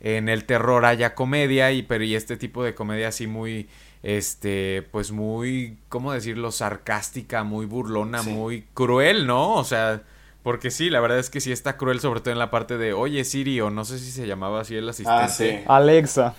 [0.00, 3.68] en el terror haya comedia y, pero, y este tipo de comedia así muy,
[4.02, 6.52] este, pues muy, ¿cómo decirlo?
[6.52, 9.54] Sarcástica, muy burlona, muy cruel, ¿no?
[9.54, 10.02] O sea...
[10.44, 12.92] Porque sí, la verdad es que sí está cruel, sobre todo en la parte de,
[12.92, 15.64] oye Siri, o no sé si se llamaba así el asistente.
[15.66, 16.34] Ah, Alexa.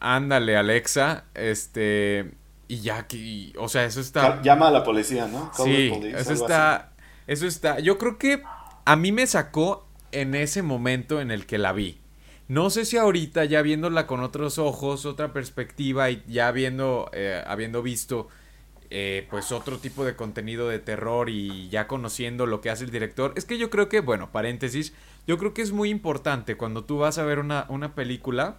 [0.00, 1.24] Ándale, Alexa.
[1.34, 2.32] Este.
[2.68, 3.52] Y ya que.
[3.58, 4.42] O sea, eso está.
[4.42, 5.50] Llama a la policía, ¿no?
[5.54, 6.92] sí, eso está.
[7.26, 7.80] Eso está.
[7.80, 8.42] Yo creo que
[8.84, 12.00] a mí me sacó en ese momento en el que la vi.
[12.48, 17.42] No sé si ahorita, ya viéndola con otros ojos, otra perspectiva y ya viendo, eh,
[17.44, 18.28] habiendo visto
[18.88, 22.92] eh, pues otro tipo de contenido de terror y ya conociendo lo que hace el
[22.92, 24.92] director, es que yo creo que, bueno, paréntesis,
[25.26, 28.58] yo creo que es muy importante cuando tú vas a ver una, una película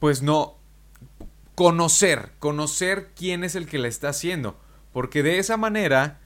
[0.00, 0.56] pues no,
[1.54, 4.58] conocer, conocer quién es el que la está haciendo.
[4.92, 6.18] Porque de esa manera,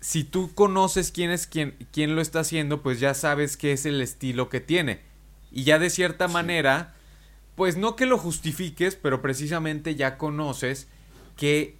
[0.00, 3.86] si tú conoces quién es quién, quién lo está haciendo, pues ya sabes qué es
[3.86, 5.00] el estilo que tiene.
[5.50, 6.94] Y ya de cierta manera,
[7.54, 10.88] pues no que lo justifiques, pero precisamente ya conoces
[11.36, 11.76] qué,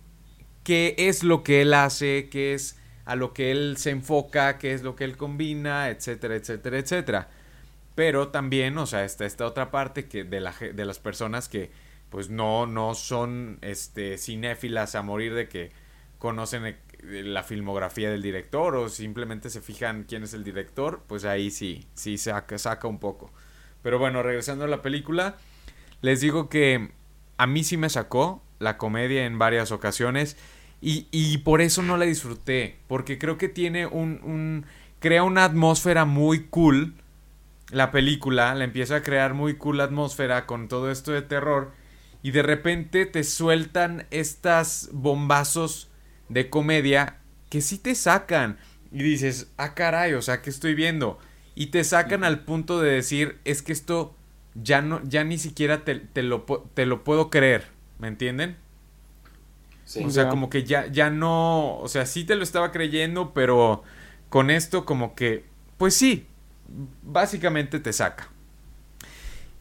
[0.63, 4.73] qué es lo que él hace, qué es a lo que él se enfoca, qué
[4.73, 7.29] es lo que él combina, etcétera, etcétera, etcétera.
[7.95, 10.41] Pero también, o sea, está esta otra parte que de,
[10.75, 11.71] de las personas que
[12.11, 15.73] pues no, no son este, cinéfilas a morir de que
[16.19, 16.77] conocen e,
[17.23, 21.87] la filmografía del director o simplemente se fijan quién es el director, pues ahí sí,
[21.95, 23.33] sí saca, saca un poco.
[23.83, 25.37] Pero bueno, regresando a la película,
[26.03, 26.91] les digo que
[27.37, 30.37] a mí sí me sacó la comedia en varias ocasiones
[30.81, 34.67] y, y por eso no la disfruté, porque creo que tiene un, un,
[35.01, 36.95] crea una atmósfera muy cool.
[37.75, 41.73] La película la empieza a crear muy cool la atmósfera con todo esto de terror
[42.23, 45.91] y de repente te sueltan estas bombazos
[46.29, 47.19] de comedia
[47.51, 48.59] que sí te sacan
[48.93, 51.19] y dices, ah caray, o sea, ¿qué estoy viendo?
[51.57, 54.15] Y te sacan al punto de decir, es que esto
[54.55, 57.67] ya no, ya ni siquiera te, te, lo, te lo puedo creer,
[57.99, 58.57] ¿me entienden?
[60.05, 63.83] O sea, como que ya, ya no, o sea, sí te lo estaba creyendo, pero
[64.29, 65.45] con esto como que,
[65.77, 66.29] pues sí,
[67.03, 68.29] básicamente te saca.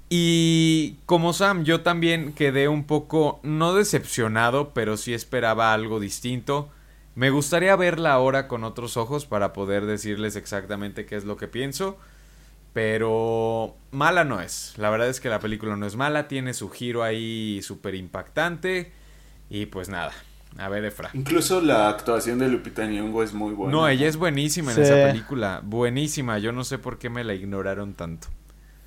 [0.10, 6.70] Y como Sam, yo también quedé un poco, no decepcionado, pero sí esperaba algo distinto.
[7.16, 11.48] Me gustaría verla ahora con otros ojos para poder decirles exactamente qué es lo que
[11.48, 11.98] pienso.
[12.74, 14.74] Pero mala no es.
[14.78, 16.28] La verdad es que la película no es mala.
[16.28, 18.92] Tiene su giro ahí súper impactante.
[19.50, 20.14] Y pues nada.
[20.58, 21.10] A ver, Efra.
[21.14, 23.72] Incluso la actuación de Lupita Nyong'o es muy buena.
[23.72, 25.62] No, ella es buenísima en esa película.
[25.64, 26.38] Buenísima.
[26.38, 28.28] Yo no sé por qué me la ignoraron tanto.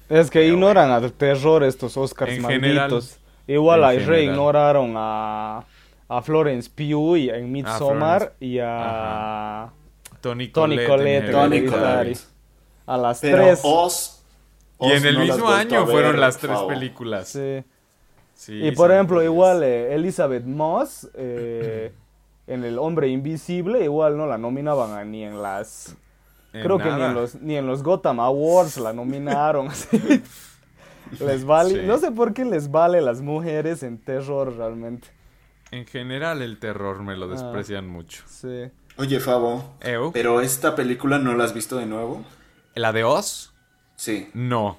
[0.08, 3.18] Es que ignoran al terror estos Oscars malditos.
[3.48, 5.64] Igual a ignoraron a,
[6.08, 9.70] a Florence Pugh y, en Midsommar y a
[10.20, 10.86] Tony Collette.
[11.30, 12.18] Tony Collette.
[12.86, 13.62] A las tres.
[14.80, 17.28] y en el mismo año fueron las tres películas.
[17.28, 17.64] Sí.
[18.48, 21.92] Y por ejemplo, igual eh, Elizabeth Moss eh,
[22.46, 25.96] en El Hombre Invisible, igual no la nominaban ni en las
[26.62, 29.68] Creo que ni en, los, ni en los Gotham Awards la nominaron.
[31.20, 35.08] les vale, no sé por qué les vale las mujeres en terror realmente.
[35.70, 38.22] En general el terror me lo ah, desprecian mucho.
[38.26, 38.70] Sí.
[38.96, 39.76] Oye, Fabo.
[40.12, 42.24] ¿Pero esta película no la has visto de nuevo?
[42.74, 43.52] ¿La de Oz?
[43.96, 44.30] Sí.
[44.32, 44.78] No.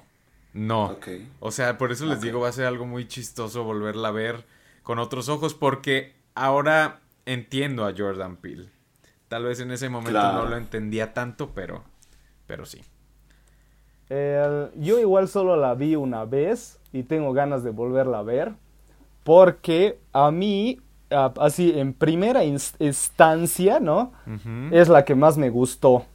[0.52, 0.96] No.
[1.40, 4.44] O sea, por eso les digo, va a ser algo muy chistoso volverla a ver
[4.82, 8.70] con otros ojos porque ahora entiendo a Jordan Peele.
[9.28, 11.84] Tal vez en ese momento no lo entendía tanto, pero,
[12.46, 12.82] pero sí.
[14.08, 18.54] yo igual solo la vi una vez y tengo ganas de volverla a ver.
[19.24, 20.80] Porque a mí,
[21.10, 24.12] así en primera instancia, ¿no?
[24.70, 26.06] Es la que más me gustó.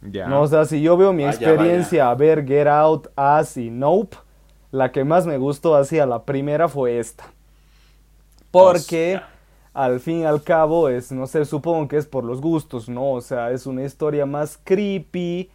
[0.00, 0.42] ¿No?
[0.42, 4.16] O sea, si yo veo mi experiencia a ver Get Out, As y Nope,
[4.70, 7.24] la que más me gustó así a la primera fue esta.
[8.50, 9.20] Porque
[9.74, 13.12] al fin y al cabo es, no sé, supongo que es por los gustos, ¿no?
[13.12, 15.50] O sea, es una historia más creepy,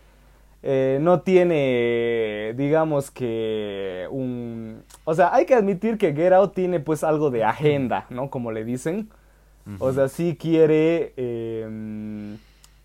[0.64, 4.84] eh, no tiene, digamos que un...
[5.06, 8.30] O sea, hay que admitir que Get Out tiene pues algo de agenda, ¿no?
[8.30, 9.10] Como le dicen.
[9.80, 12.38] O sea, sí quiere em,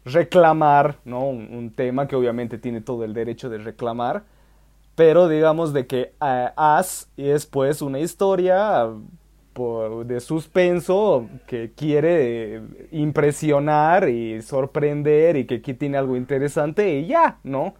[0.07, 1.25] reclamar, ¿no?
[1.29, 4.25] Un, tema que obviamente tiene todo el derecho de reclamar.
[4.95, 8.89] Pero digamos de que uh, As es pues una historia
[10.05, 17.39] de suspenso que quiere impresionar y sorprender y que aquí tiene algo interesante y ya,
[17.43, 17.75] ¿no?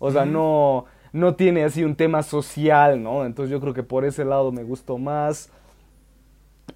[0.00, 3.24] O sea, no, no tiene así un tema social, ¿no?
[3.24, 5.50] Entonces yo creo que por ese lado me gustó más.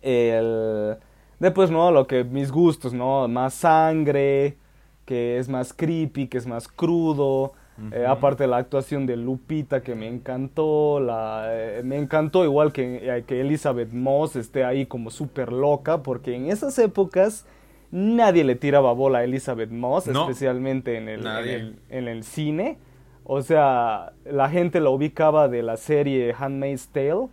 [0.03, 0.97] El...
[1.41, 1.91] Después, ¿no?
[1.91, 3.27] Lo que mis gustos, ¿no?
[3.27, 4.57] Más sangre,
[5.05, 7.53] que es más creepy, que es más crudo.
[7.91, 13.01] Eh, aparte la actuación de Lupita que me encantó, la, eh, me encantó igual que,
[13.03, 17.47] eh, que Elizabeth Moss esté ahí como súper loca, porque en esas épocas
[17.91, 22.79] nadie le tiraba bola a Elizabeth Moss, especialmente en el, en el, cine.
[23.25, 27.27] O sea, la gente la ubicaba de la serie Handmaid's Tale,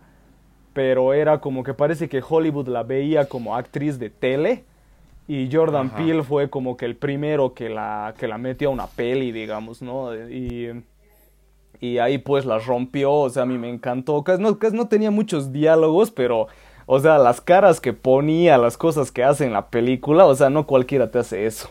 [0.72, 4.64] pero era como que parece que Hollywood la veía como actriz de tele
[5.28, 8.86] y Jordan Peele fue como que el primero que la, que la metió a una
[8.86, 10.14] peli, digamos, ¿no?
[10.14, 10.84] Y,
[11.80, 14.22] y ahí pues la rompió, o sea, a mí me encantó.
[14.24, 16.48] Casi no, no tenía muchos diálogos, pero,
[16.86, 20.50] o sea, las caras que ponía, las cosas que hace en la película, o sea,
[20.50, 21.70] no cualquiera te hace eso.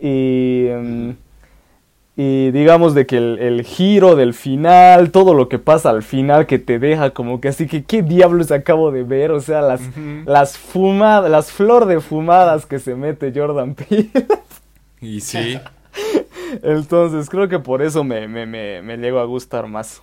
[0.00, 0.68] Y...
[0.72, 1.25] Mm,
[2.16, 6.58] y digamos de que el, giro del final, todo lo que pasa al final que
[6.58, 9.82] te deja como que así que qué diablos acabo de ver, o sea, las,
[10.24, 14.10] las fumadas, las flor de fumadas que se mete Jordan Peele.
[15.00, 15.58] Y sí.
[16.62, 20.00] Entonces creo que por eso me, me, me, me llegó a gustar más.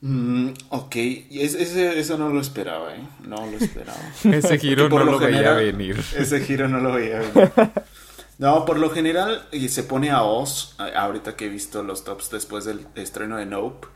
[0.00, 3.00] Mm, ok, y es- ese- eso no lo esperaba, ¿eh?
[3.26, 3.98] No lo esperaba.
[4.24, 5.96] Ese giro no lo veía venir.
[6.16, 7.50] Ese giro no lo veía venir.
[8.38, 12.30] No, por lo general y se pone a Oz, ahorita que he visto los tops
[12.30, 13.86] después del estreno de Nope,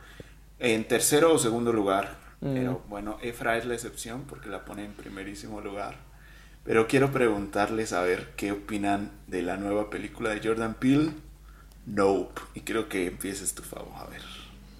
[0.59, 2.17] en tercero o segundo lugar.
[2.41, 5.97] Pero bueno, Efra es la excepción porque la pone en primerísimo lugar.
[6.63, 11.11] Pero quiero preguntarles a ver qué opinan de la nueva película de Jordan Peele,
[11.85, 12.39] Nope.
[12.53, 14.21] Y creo que empieces tu favor, a ver.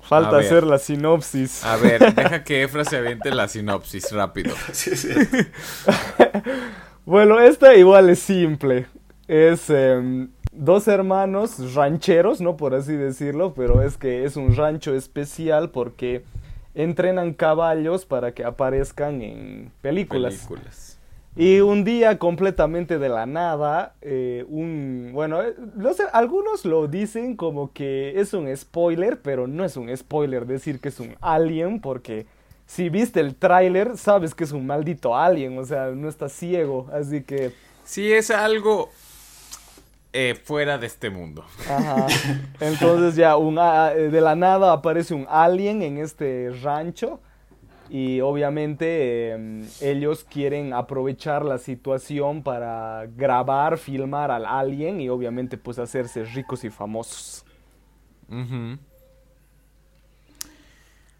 [0.02, 0.46] Falta A ver.
[0.46, 1.64] hacer la sinopsis.
[1.66, 4.56] A ver, deja que Efra se aviente la sinopsis rápido.
[4.72, 5.10] Sí, sí.
[7.06, 8.88] Bueno, esta igual es simple.
[9.30, 12.58] Es em, dos hermanos rancheros, ¿no?
[12.58, 16.24] Por así decirlo, pero es que es un rancho especial porque
[16.74, 20.34] entrenan caballos para que aparezcan en películas.
[20.34, 20.98] Películas.
[21.36, 25.12] Y un día completamente de la nada, eh, un...
[25.14, 29.78] Bueno, eh, no sé, algunos lo dicen como que es un spoiler, pero no es
[29.78, 32.26] un spoiler decir que es un alien, porque
[32.66, 36.88] si viste el tráiler sabes que es un maldito alien, o sea, no está ciego,
[36.92, 37.52] así que...
[37.86, 38.90] Sí, es algo
[40.14, 41.46] eh, fuera de este mundo.
[41.70, 42.08] Ajá.
[42.60, 47.20] Entonces ya un, a- eh, de la nada aparece un alien en este rancho
[47.90, 55.58] y obviamente em, ellos quieren aprovechar la situación para grabar, filmar al alien y obviamente
[55.58, 57.46] pues hacerse ricos y famosos.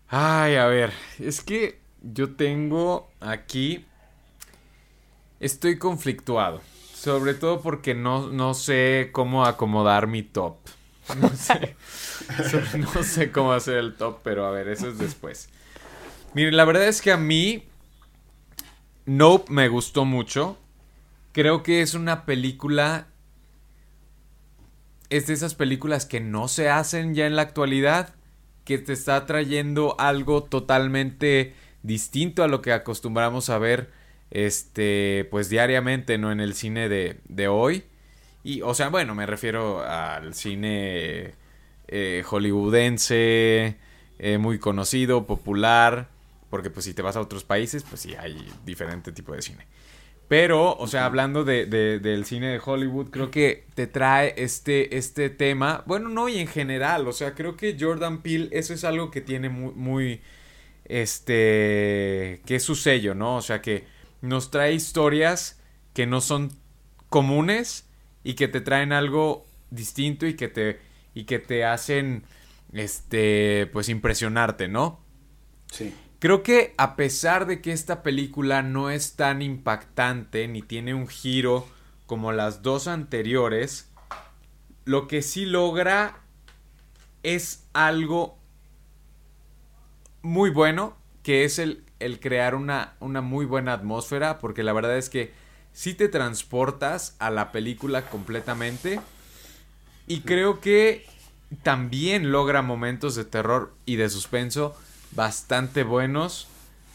[0.08, 3.86] Ay, a ver, es que yo tengo aquí...
[5.40, 6.60] Estoy conflictuado.
[7.00, 10.58] Sobre todo porque no, no sé cómo acomodar mi top.
[11.20, 11.76] No sé.
[12.78, 15.50] No sé cómo hacer el top, pero a ver, eso es después.
[16.36, 17.64] Miren, la verdad es que a mí...
[19.06, 20.58] Nope me gustó mucho.
[21.32, 23.08] Creo que es una película
[25.10, 28.14] es de esas películas que no se hacen ya en la actualidad,
[28.66, 33.90] que te está trayendo algo totalmente distinto a lo que acostumbramos a ver
[34.32, 37.84] este pues diariamente no en el cine de, de hoy
[38.44, 41.34] y o sea bueno me refiero al cine
[41.88, 43.78] eh, hollywoodense
[44.20, 46.10] eh, muy conocido popular
[46.50, 49.66] porque pues si te vas a otros países pues sí hay diferente tipo de cine
[50.28, 54.96] pero, o sea, hablando de, de- del cine de Hollywood, creo que te trae este,
[54.98, 55.84] este tema.
[55.88, 59.22] Bueno, no, y en general, o sea, creo que Jordan Peele, eso es algo que
[59.22, 60.22] tiene muy, muy,
[60.86, 63.38] este, que es su sello, ¿no?
[63.38, 63.86] O sea, que
[64.22, 65.60] nos trae historias
[65.94, 66.52] que no son
[67.10, 67.88] comunes
[68.24, 70.80] y que te traen algo distinto y que te,
[71.14, 72.24] y que te hacen,
[72.74, 75.00] este, pues impresionarte, ¿no?
[75.72, 75.94] Sí.
[76.20, 81.08] Creo que a pesar de que esta película no es tan impactante ni tiene un
[81.08, 81.66] giro
[82.06, 83.90] como las dos anteriores,
[84.84, 86.20] lo que sí logra
[87.24, 88.38] es algo
[90.22, 94.98] muy bueno, que es el, el crear una, una muy buena atmósfera, porque la verdad
[94.98, 95.34] es que
[95.74, 99.08] sí te transportas a la película completamente.
[100.08, 101.06] Y creo que
[101.64, 104.76] también logra momentos de terror y de suspenso
[105.12, 106.48] bastante buenos.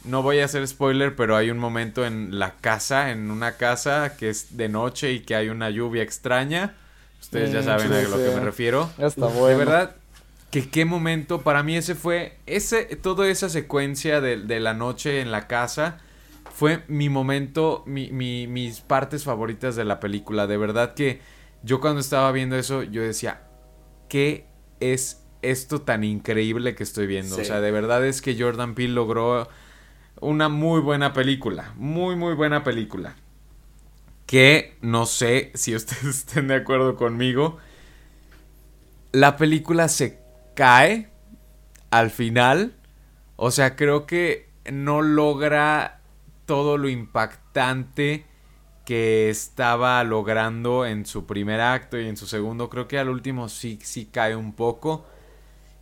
[0.04, 4.16] No voy a hacer spoiler, pero hay un momento en la casa, en una casa
[4.16, 6.76] que es de noche y que hay una lluvia extraña.
[7.20, 8.22] Ustedes ya Mm, saben sí, a lo sí.
[8.22, 8.90] que me refiero.
[8.98, 9.56] Está De bueno.
[9.56, 9.96] verdad,
[10.54, 15.20] que qué momento, para mí ese fue, ese, toda esa secuencia de, de la noche
[15.20, 15.98] en la casa
[16.54, 20.46] fue mi momento, mi, mi- mis partes favoritas de la película.
[20.46, 21.20] De verdad que
[21.64, 23.42] yo cuando estaba viendo eso, yo decía,
[24.08, 24.46] ¿qué
[24.80, 27.34] es esto tan increíble que estoy viendo?
[27.36, 27.42] Sí.
[27.42, 29.48] O sea, de verdad es que Jordan Peele logró
[30.20, 33.16] una muy buena película, muy, muy buena película.
[34.26, 37.58] Que no sé si ustedes estén de acuerdo conmigo.
[39.12, 40.18] La película se
[40.54, 41.10] cae
[41.90, 42.74] al final.
[43.36, 46.00] O sea, creo que no logra
[46.46, 48.26] todo lo impactante
[48.84, 52.68] que estaba logrando en su primer acto y en su segundo.
[52.68, 55.06] Creo que al último sí, sí cae un poco.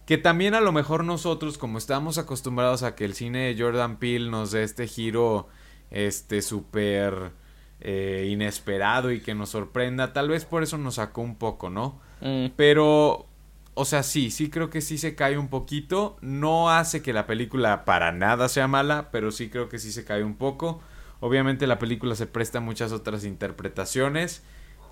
[0.06, 3.98] Que también a lo mejor nosotros, como estamos acostumbrados a que el cine de Jordan
[3.98, 5.48] Peele nos dé este giro,
[5.90, 7.32] este súper
[7.80, 12.00] eh, inesperado y que nos sorprenda, tal vez por eso nos sacó un poco, ¿no?
[12.20, 12.46] Mm.
[12.56, 13.26] Pero,
[13.74, 16.16] o sea, sí, sí creo que sí se cae un poquito.
[16.20, 20.04] No hace que la película para nada sea mala, pero sí creo que sí se
[20.04, 20.80] cae un poco.
[21.20, 24.42] Obviamente la película se presta a muchas otras interpretaciones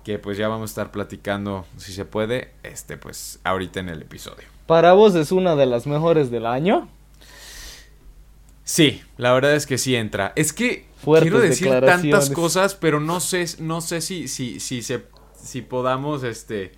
[0.03, 4.01] que pues ya vamos a estar platicando, si se puede, este pues ahorita en el
[4.01, 4.47] episodio.
[4.65, 6.87] Para vos es una de las mejores del año.
[8.63, 10.33] Sí, la verdad es que sí entra.
[10.35, 15.03] Es que quiero decir tantas cosas, pero no sé, no sé si, si, si se,
[15.35, 16.71] si podamos, este,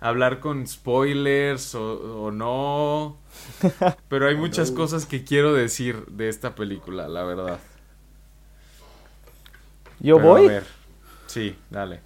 [0.00, 3.16] hablar con spoilers o, no.
[4.08, 7.58] Pero hay muchas cosas que quiero decir de esta película, la verdad.
[10.00, 10.46] ¿Yo voy?
[10.46, 10.66] A ver.
[11.26, 12.00] Sí, dale.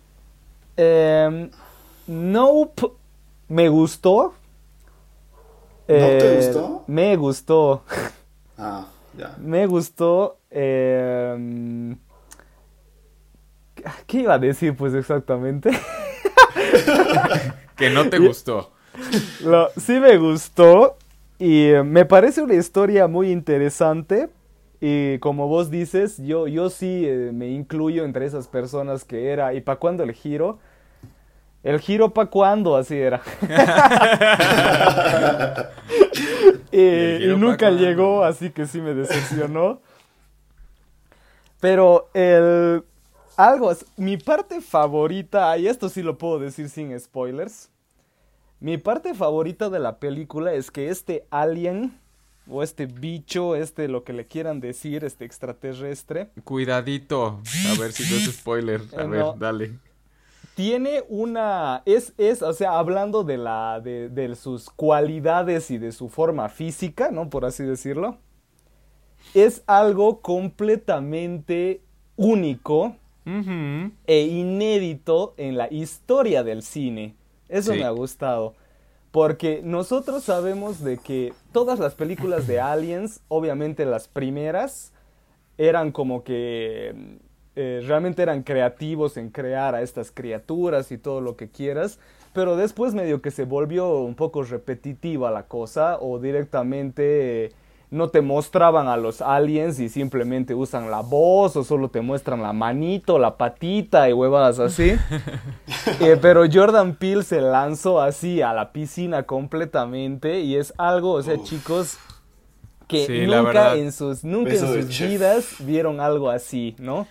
[0.76, 1.51] Eh,
[2.07, 2.93] nope.
[3.49, 4.34] Me gustó.
[5.88, 6.84] ¿No te eh, gustó?
[6.86, 7.84] Me gustó.
[8.57, 8.86] Ah,
[9.16, 9.34] ya.
[9.38, 10.38] Me gustó.
[10.51, 11.97] Eh,
[14.07, 15.70] ¿Qué iba a decir, pues exactamente?
[17.81, 18.70] que no te gustó.
[19.76, 20.97] sí me gustó
[21.39, 24.28] y me parece una historia muy interesante
[24.81, 29.55] y como vos dices, yo, yo sí eh, me incluyo entre esas personas que era,
[29.55, 30.59] ¿y para cuándo el giro?
[31.62, 33.20] El giro para cuándo, así era.
[36.72, 39.81] y, nunca llegó, así que sí me decepcionó.
[41.61, 42.83] Pero el,
[43.37, 47.70] algo, mi parte favorita, y esto sí lo puedo decir sin spoilers.
[48.61, 51.99] Mi parte favorita de la película es que este alien,
[52.47, 56.29] o este bicho, este lo que le quieran decir, este extraterrestre.
[56.45, 58.83] Cuidadito, a ver si no es spoiler.
[58.99, 59.79] A ver, dale.
[60.55, 61.83] Tiene una.
[61.87, 63.81] Es, es, o sea, hablando de la.
[63.81, 67.31] De, de sus cualidades y de su forma física, ¿no?
[67.31, 68.19] Por así decirlo.
[69.33, 71.83] Es algo completamente
[72.17, 72.95] único
[73.25, 77.15] e inédito en la historia del cine.
[77.51, 78.55] Eso me ha gustado.
[79.11, 84.92] Porque nosotros sabemos de que todas las películas de Aliens, obviamente las primeras,
[85.59, 87.18] eran como que
[87.57, 91.98] eh, realmente eran creativos en crear a estas criaturas y todo lo que quieras.
[92.32, 97.51] Pero después medio que se volvió un poco repetitiva la cosa o directamente
[97.91, 102.41] no te mostraban a los aliens y simplemente usan la voz o solo te muestran
[102.41, 104.93] la manito, la patita y huevadas así.
[106.01, 111.22] Eh, pero Jordan Peele se lanzó así a la piscina completamente y es algo, o
[111.22, 111.99] sea, chicos,
[112.86, 117.07] que nunca en sus, nunca en sus vidas vieron algo así, ¿no?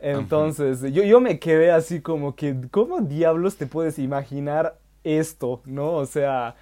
[0.00, 5.92] Entonces, yo, yo me quedé así como que, ¿cómo diablos te puedes imaginar esto, no?
[5.92, 6.54] O sea,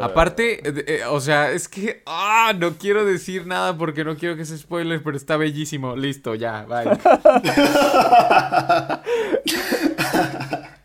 [0.00, 2.02] Aparte, eh, o sea, es que.
[2.06, 2.52] ¡Ah!
[2.56, 5.96] no quiero decir nada porque no quiero que se spoiler, pero está bellísimo.
[5.96, 6.86] Listo, ya, bye.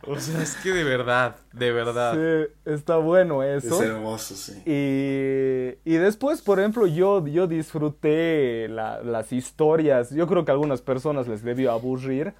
[0.07, 2.13] o sea, es que de verdad, de verdad.
[2.13, 3.81] Sí, está bueno eso.
[3.81, 4.61] Es hermoso, sí.
[4.65, 10.09] Y, y después, por ejemplo, yo, yo disfruté las historias.
[10.11, 12.33] Yo creo que a algunas personas les debió aburrir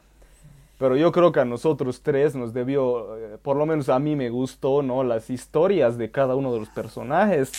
[0.81, 4.15] pero yo creo que a nosotros tres nos debió, eh, por lo menos a mí
[4.15, 5.03] me gustó, ¿no?
[5.03, 7.51] Las historias de cada uno de los personajes,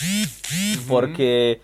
[0.89, 1.61] porque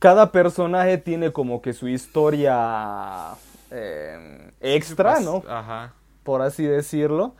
[0.00, 3.34] cada personaje tiene como que su historia
[3.70, 5.44] eh, extra, pues, ¿no?
[5.48, 5.94] Ajá.
[6.24, 7.36] Por así decirlo.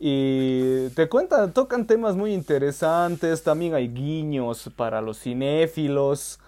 [0.00, 6.40] Y te cuentan, tocan temas muy interesantes, también hay guiños para los cinéfilos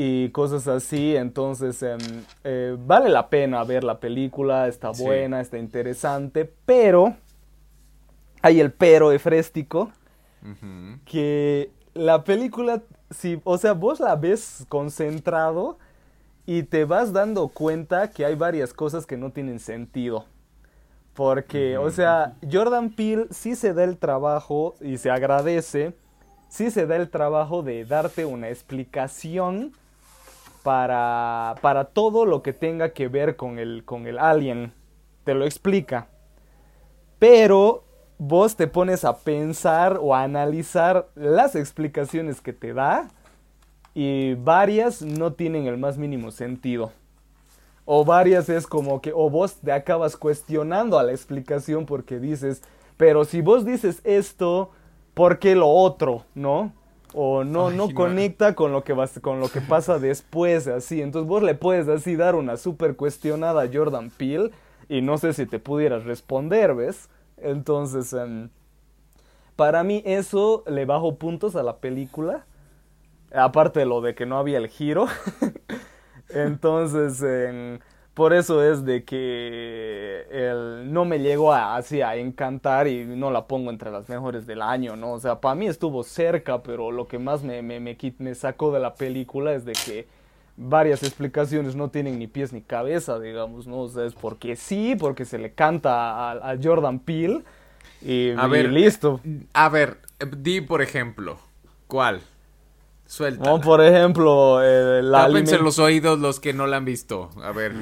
[0.00, 1.16] y cosas así.
[1.16, 1.98] Entonces, em,
[2.44, 7.16] eh, vale la pena ver la película, está buena, está interesante, pero
[8.40, 9.90] hay el pero efréstico,
[11.04, 12.80] que la película,
[13.10, 15.78] si, o sea, vos la ves concentrado
[16.46, 20.26] y te vas dando cuenta que hay varias cosas que no tienen sentido.
[21.12, 25.92] Porque, o sea, Jordan Peele sí se da el trabajo y se agradece,
[26.48, 29.72] sí se da el trabajo de darte una explicación
[30.68, 34.74] para, para todo lo que tenga que ver con el, con el alien.
[35.24, 36.08] Te lo explica.
[37.18, 37.84] Pero
[38.18, 43.08] vos te pones a pensar o a analizar las explicaciones que te da
[43.94, 46.92] y varias no tienen el más mínimo sentido.
[47.86, 52.62] O varias es como que, o vos te acabas cuestionando a la explicación porque dices,
[52.98, 54.72] pero si vos dices esto,
[55.14, 56.26] ¿por qué lo otro?
[56.34, 56.74] ¿No?
[57.14, 61.00] O no, no conecta con lo que con lo que pasa después, así.
[61.00, 64.50] Entonces vos le puedes así dar una súper cuestionada a Jordan Peele
[64.88, 67.08] y no sé si te pudieras responder, ¿ves?
[67.36, 68.50] Entonces, em,
[69.56, 72.46] para mí eso le bajo puntos a la película.
[73.32, 75.06] Aparte de lo de que no había el giro.
[76.30, 77.78] Entonces, em,
[78.18, 83.30] por eso es de que el, no me llegó a, así a encantar y no
[83.30, 85.12] la pongo entre las mejores del año, ¿no?
[85.12, 88.72] O sea, para mí estuvo cerca, pero lo que más me, me, me, me sacó
[88.72, 90.08] de la película es de que
[90.56, 93.82] varias explicaciones no tienen ni pies ni cabeza, digamos, ¿no?
[93.82, 97.44] O sea, es porque sí, porque se le canta a, Jordan Peele
[98.02, 99.20] y, a ver, listo.
[99.52, 99.98] A ver,
[100.36, 101.38] di por ejemplo,
[101.86, 102.20] ¿cuál?
[103.10, 103.58] Suelta.
[103.60, 107.30] Por ejemplo, eh, la Tápense aliment- los oídos los que no la han visto.
[107.42, 107.72] A ver.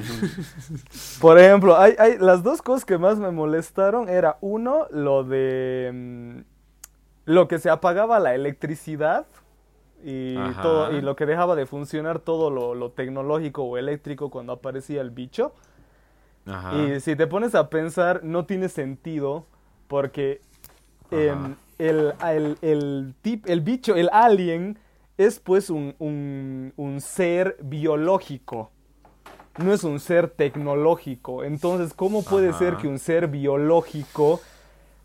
[1.21, 5.91] Por ejemplo, hay, hay las dos cosas que más me molestaron era uno, lo de
[5.93, 6.39] mm,
[7.25, 9.25] lo que se apagaba la electricidad
[10.01, 10.61] y Ajá.
[10.61, 15.01] todo y lo que dejaba de funcionar todo lo, lo tecnológico o eléctrico cuando aparecía
[15.01, 15.53] el bicho.
[16.45, 16.73] Ajá.
[16.77, 19.45] Y si te pones a pensar, no tiene sentido
[19.89, 20.39] porque
[21.11, 24.79] em, el, el, el, tip- el bicho, el alien,
[25.17, 28.71] es pues un, un, un ser biológico.
[29.57, 31.43] No es un ser tecnológico.
[31.43, 32.59] Entonces, ¿cómo puede Ajá.
[32.59, 34.39] ser que un ser biológico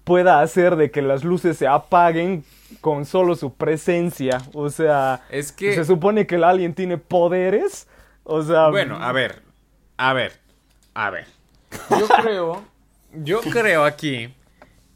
[0.05, 2.45] pueda hacer de que las luces se apaguen
[2.83, 4.43] con solo su presencia?
[4.53, 5.75] O sea, Es que.
[5.75, 7.89] se supone que el alien tiene poderes.
[8.25, 9.43] O sea, Bueno, a ver.
[9.97, 10.33] A ver.
[10.95, 11.27] A ver.
[11.91, 12.63] Yo creo.
[13.15, 14.35] Yo creo aquí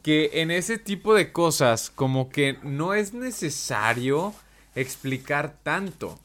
[0.02, 4.34] que en ese tipo de cosas, como que no es necesario
[4.76, 6.18] explicar tanto.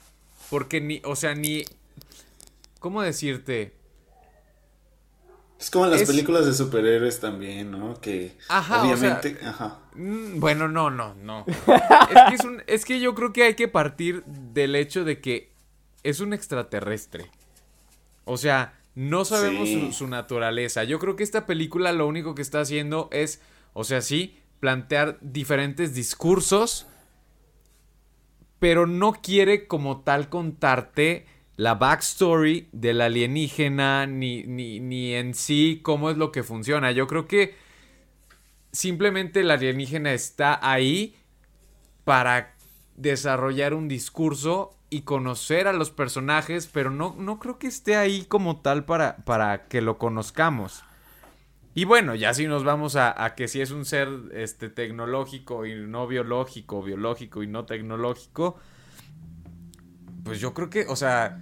[0.52, 1.02] Porque ni.
[1.06, 1.64] O sea, ni.
[2.80, 3.74] ¿Cómo decirte?
[5.60, 8.00] Es como en las Es- películas de superhéroes también, ¿no?
[8.02, 9.78] Que Ajá, o obviamente, ajá.
[9.94, 11.46] Mm, Bueno, no, no, no.
[11.48, 11.56] es,
[12.30, 15.52] que es, un- es que yo creo que hay que partir del hecho de que
[16.02, 17.30] es un extraterrestre.
[18.26, 19.80] O sea, no sabemos Sí.
[19.92, 20.84] su, su naturaleza.
[20.84, 23.40] Yo creo que esta película lo único que está haciendo es,
[23.74, 26.88] o sea, sí, plantear diferentes discursos,
[28.62, 35.80] pero no quiere como tal contarte la backstory del alienígena, ni, ni, ni en sí
[35.82, 36.92] cómo es lo que funciona.
[36.92, 37.56] Yo creo que
[38.72, 41.16] simplemente el alienígena está ahí
[42.04, 42.54] para
[42.98, 48.26] desarrollar un discurso y conocer a los personajes, pero no, no creo que esté ahí
[48.26, 50.84] como tal para, para que lo conozcamos.
[51.74, 55.66] Y bueno, ya si nos vamos a, a que si es un ser este, tecnológico
[55.66, 58.58] y no biológico, biológico y no tecnológico,
[60.24, 61.42] pues yo creo que, o sea,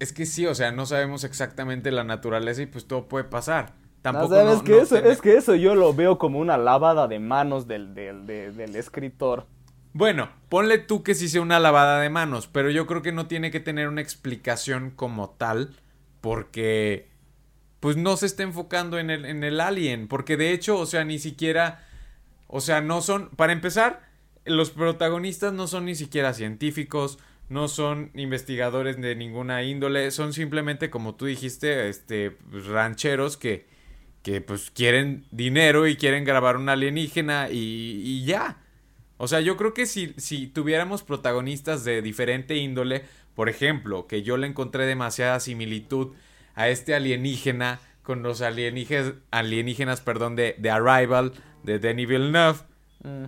[0.00, 3.74] es que sí, o sea, no sabemos exactamente la naturaleza y pues todo puede pasar.
[3.76, 6.38] No, Tampoco sabes no- que no eso, tiene- es que eso yo lo veo como
[6.38, 9.46] una lavada de manos del, del, de- del escritor.
[9.92, 13.26] Bueno, ponle tú que sí sea una lavada de manos, pero yo creo que no
[13.26, 15.74] tiene que tener una explicación como tal,
[16.20, 17.07] porque
[17.80, 21.04] pues no se está enfocando en el, en el alien, porque de hecho, o sea,
[21.04, 21.86] ni siquiera,
[22.46, 24.08] o sea, no son, para empezar,
[24.44, 27.18] los protagonistas no son ni siquiera científicos,
[27.48, 33.66] no son investigadores de ninguna índole, son simplemente, como tú dijiste, este, pues, rancheros que,
[34.22, 38.58] que pues quieren dinero y quieren grabar un alienígena y, y ya.
[39.16, 43.04] O sea, yo creo que si, si tuviéramos protagonistas de diferente índole,
[43.34, 46.14] por ejemplo, que yo le encontré demasiada similitud
[46.58, 51.32] a este alienígena con los alienígenas, alienígenas perdón, de, de Arrival,
[51.62, 52.58] de Denis Villeneuve,
[53.04, 53.26] Mm.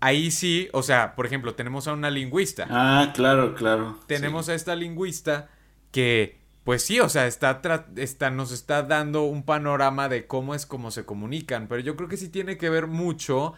[0.00, 2.66] ahí sí, o sea, por ejemplo, tenemos a una lingüista.
[2.70, 3.98] Ah, claro, claro.
[4.08, 5.48] tenemos a esta lingüista
[5.92, 7.60] que, pues sí, o sea, está,
[7.96, 12.08] está, nos está dando un panorama de cómo es cómo se comunican, pero yo creo
[12.08, 13.54] que sí tiene que ver mucho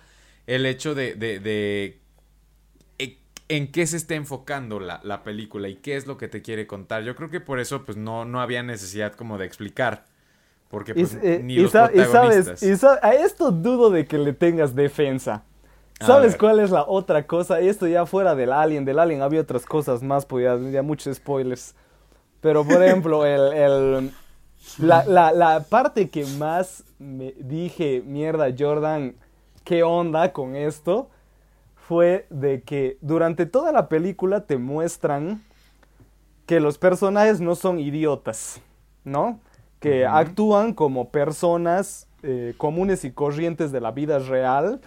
[0.47, 2.02] el hecho de, de, de
[3.57, 6.67] en qué se está enfocando la, la película y qué es lo que te quiere
[6.67, 7.03] contar.
[7.03, 10.05] Yo creo que por eso, pues, no, no había necesidad como de explicar.
[10.71, 12.61] Porque, Y, pues, eh, ni y los sa- y protagonistas.
[12.61, 15.45] sabes, y sa- a esto dudo de que le tengas defensa.
[16.01, 17.61] ¿Sabes cuál es la otra cosa?
[17.61, 21.15] Esto ya fuera del Alien, del Alien había otras cosas más, pues ya, ya muchos
[21.17, 21.75] spoilers.
[22.41, 24.11] Pero por ejemplo, el, el-
[24.79, 29.15] la, la- la parte que más me dije, mierda Jordan,
[29.65, 31.09] ¿qué onda con esto?
[31.89, 35.43] Fue de que durante toda la película te muestran
[36.47, 38.61] que los personajes no son idiotas,
[39.05, 39.39] ¿no?
[39.81, 44.81] Que actúan como personas eh, comunes y corrientes de la vida real.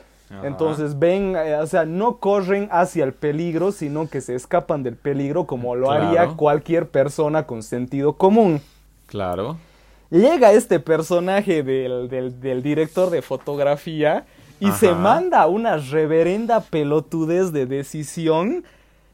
[0.43, 4.95] Entonces ven, eh, o sea, no corren hacia el peligro, sino que se escapan del
[4.95, 8.59] peligro como lo haría cualquier persona con sentido común.
[9.05, 9.57] Claro.
[10.09, 14.25] Llega este personaje del, del- del director de fotografía
[14.59, 18.63] y se manda una reverenda pelotudez de decisión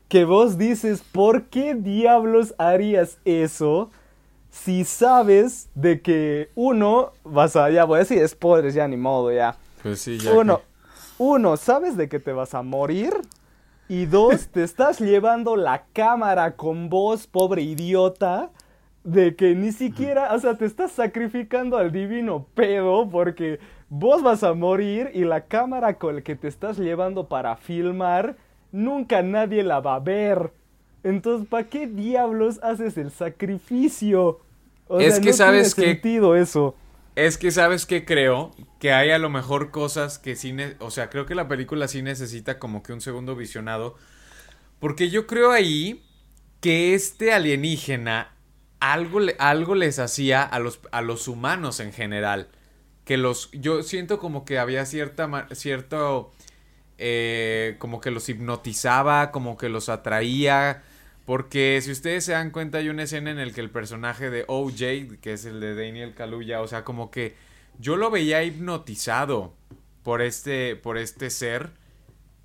[0.07, 3.89] que vos dices, ¿por qué diablos harías eso
[4.51, 9.31] si sabes de que uno, vas a, ya voy a decir spoilers, ya ni modo,
[9.31, 9.55] ya.
[9.81, 10.33] Pues sí, ya.
[10.33, 10.63] Uno, que-
[11.17, 13.13] uno, sabes de que te vas a morir.
[13.87, 18.49] Y dos, te estás llevando la cámara con vos, pobre idiota.
[19.03, 23.59] De que ni siquiera, o sea, te estás sacrificando al divino pedo porque
[23.91, 28.37] vos vas a morir y la cámara con la que te estás llevando para filmar,
[28.71, 30.53] nunca nadie la va a ver.
[31.03, 34.39] Entonces, ¿para qué diablos haces el sacrificio?
[34.87, 36.79] O Es sea, que no sabes tiene que- sentido eso.
[37.15, 40.91] Es que sabes que creo que hay a lo mejor cosas que sí, ne- o
[40.91, 43.95] sea, creo que la película sí necesita como que un segundo visionado
[44.79, 46.03] Porque yo creo ahí
[46.61, 48.33] que este alienígena
[48.79, 52.49] algo, algo les hacía a los, a los humanos en general.
[53.05, 53.51] Que los.
[53.51, 55.47] Yo siento como que había cierta.
[55.51, 56.31] cierto.
[56.97, 60.83] Eh, como que los hipnotizaba, como que los atraía.
[61.25, 64.43] Porque si ustedes se dan cuenta, hay una escena en la que el personaje de
[64.47, 67.35] OJ, que es el de Daniel Kaluuya, o sea, como que
[67.79, 69.53] yo lo veía hipnotizado
[70.03, 71.71] por este, por este ser.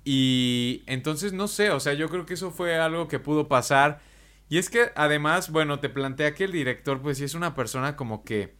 [0.03, 3.99] Y entonces no sé, o sea, yo creo que eso fue algo que pudo pasar.
[4.49, 7.95] Y es que además, bueno, te plantea que el director, pues sí es una persona
[7.95, 8.55] como que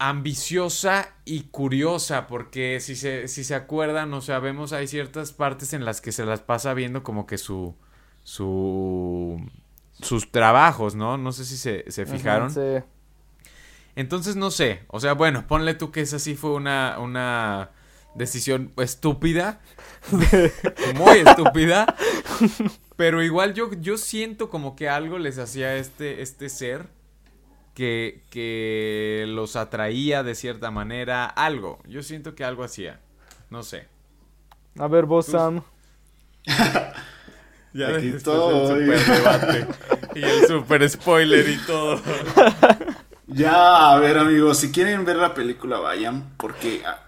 [0.00, 5.74] ambiciosa y curiosa, porque si se, si se acuerdan, o sea, vemos hay ciertas partes
[5.74, 7.76] en las que se las pasa viendo como que su,
[8.24, 9.46] su,
[10.00, 11.18] sus trabajos, ¿no?
[11.18, 12.50] No sé si se, se fijaron.
[12.50, 12.82] sí.
[13.94, 17.70] Entonces, no sé, o sea, bueno, ponle tú que esa sí fue una, una
[18.14, 19.60] decisión estúpida,
[20.94, 21.94] muy estúpida,
[22.96, 26.88] pero igual yo, yo siento como que algo les hacía este, este ser
[27.74, 33.00] que, que los atraía de cierta manera, algo, yo siento que algo hacía,
[33.50, 33.88] no sé.
[34.78, 35.62] A ver, vos, Sam.
[37.72, 39.66] ya Aquí todo el super debate
[40.14, 42.00] y el super spoiler y todo.
[43.32, 46.98] Ya, a ver amigos, si quieren ver la película vayan, porque ah,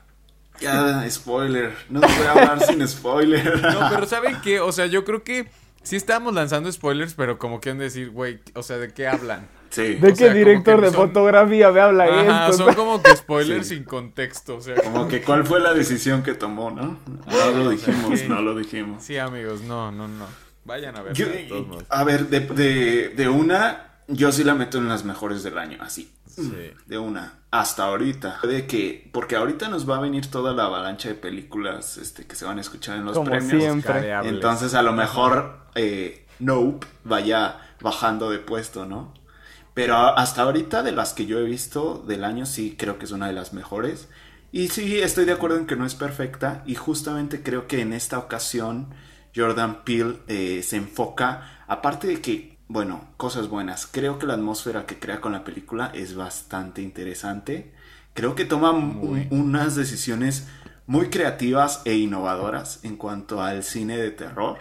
[0.61, 3.61] ya, spoiler, no se puede hablar sin spoiler.
[3.75, 4.61] No, pero ¿saben qué?
[4.61, 5.51] O sea, yo creo que
[5.83, 9.49] sí estamos lanzando spoilers, pero como quieren decir, güey, o sea, ¿de qué hablan?
[9.73, 9.95] Sí.
[9.95, 12.65] ¿De qué director de fotografía me habla Ajá, esto?
[12.67, 14.77] son como que spoilers sin contexto, o sea.
[14.77, 16.99] Como que cuál fue la decisión que tomó, ¿no?
[17.27, 19.03] No lo dijimos, no lo dijimos.
[19.03, 20.27] Sí, amigos, no, no, no.
[20.65, 21.15] Vayan a ver.
[21.89, 25.79] a ver, de, de, de una yo sí la meto en las mejores del año,
[25.81, 26.13] así.
[26.87, 27.41] De una.
[27.51, 28.41] Hasta ahorita.
[28.43, 32.35] De que, porque ahorita nos va a venir toda la avalancha de películas este, que
[32.37, 33.63] se van a escuchar en los Como premios.
[33.63, 34.13] siempre.
[34.25, 39.13] Entonces a lo mejor eh, Nope vaya bajando de puesto, ¿no?
[39.75, 43.11] Pero hasta ahorita de las que yo he visto del año sí creo que es
[43.13, 44.09] una de las mejores.
[44.53, 46.63] Y sí, estoy de acuerdo en que no es perfecta.
[46.67, 48.89] Y justamente creo que en esta ocasión
[49.35, 53.87] Jordan Peele eh, se enfoca, aparte de que bueno, cosas buenas.
[53.87, 57.75] Creo que la atmósfera que crea con la película es bastante interesante.
[58.15, 60.47] Creo que toma unas decisiones
[60.87, 64.59] muy creativas e innovadoras en cuanto al cine de terror.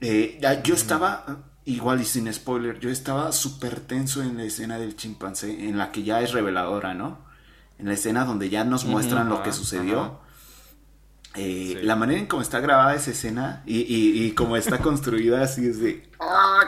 [0.00, 4.96] Eh, yo estaba, igual y sin spoiler, yo estaba súper tenso en la escena del
[4.96, 7.18] chimpancé, en la que ya es reveladora, ¿no?
[7.78, 10.23] En la escena donde ya nos muestran lo que sucedió.
[11.36, 15.42] Eh, la manera en cómo está grabada esa escena y, y, y cómo está construida
[15.42, 16.04] así es de...
[16.20, 16.60] ¡Ah,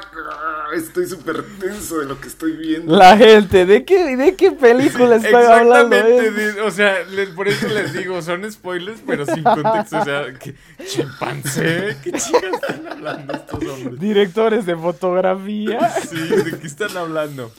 [0.75, 2.97] estoy súper tenso de lo que estoy viendo.
[2.97, 5.97] La gente, ¿de qué, de qué película estoy hablando?
[5.97, 6.97] Exactamente, o sea,
[7.35, 9.99] por eso les digo, son spoilers, pero sin contexto.
[9.99, 10.55] O sea, ¿qué,
[10.85, 14.01] chimpancé, ¿qué chicas están hablando estos hombres?
[14.01, 15.91] Directores de fotografía.
[15.91, 17.53] Sí, ¿de qué están hablando?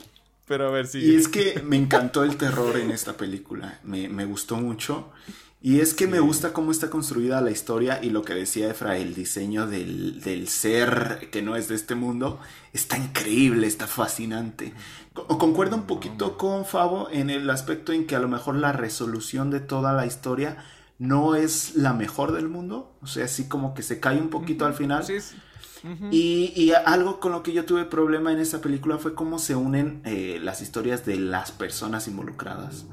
[0.46, 0.98] Pero a ver si.
[1.00, 3.78] Y es que me encantó el terror en esta película.
[3.82, 5.10] Me, me gustó mucho.
[5.60, 8.96] Y es que me gusta cómo está construida la historia y lo que decía Efra,
[8.96, 12.38] el diseño del, del, ser que no es de este mundo,
[12.72, 14.72] está increíble, está fascinante.
[15.14, 19.50] Concuerdo un poquito con Fabo en el aspecto en que a lo mejor la resolución
[19.50, 20.58] de toda la historia
[21.00, 24.64] no es la mejor del mundo, o sea, así como que se cae un poquito
[24.64, 25.04] al final.
[26.12, 29.56] y, y, algo con lo que yo tuve problema en esta película fue cómo se
[29.56, 32.84] unen eh, las historias de las personas involucradas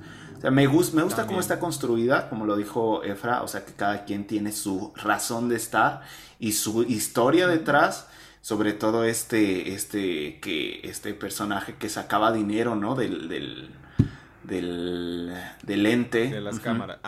[0.52, 4.06] me, gusta, me gusta cómo está construida, como lo dijo Efra, o sea, que cada
[4.06, 6.02] quien tiene su razón de estar
[6.40, 8.08] y su historia detrás.
[8.42, 12.94] Sobre todo este, este, que, este personaje que sacaba dinero, ¿no?
[12.94, 13.72] Del, del,
[14.44, 16.30] del, ente.
[16.30, 17.00] De las cámaras.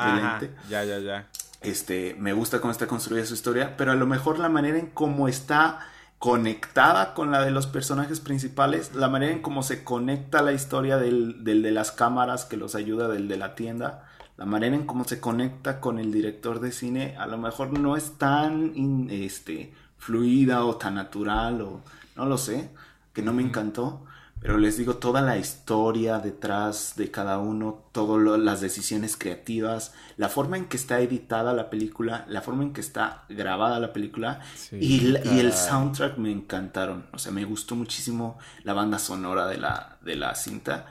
[0.68, 1.28] Ya, ya, ya.
[1.62, 4.88] Este, me gusta cómo está construida su historia, pero a lo mejor la manera en
[4.88, 5.80] cómo está
[6.20, 10.98] conectada con la de los personajes principales, la manera en cómo se conecta la historia
[10.98, 14.08] del, del, de las cámaras que los ayuda, del de la tienda,
[14.38, 17.98] la manera en cómo se conecta con el director de cine, a lo mejor no
[17.98, 21.82] es tan este, fluida o tan natural o
[22.16, 22.70] no lo sé,
[23.14, 24.04] que no me encantó.
[24.40, 30.30] Pero les digo, toda la historia detrás de cada uno, todas las decisiones creativas, la
[30.30, 34.42] forma en que está editada la película, la forma en que está grabada la película
[34.72, 37.08] y, el soundtrack me encantaron.
[37.14, 40.86] O sea, me gustó muchísimo la banda sonora de la, de la cinta.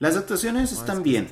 [0.00, 1.28] Las actuaciones están bien,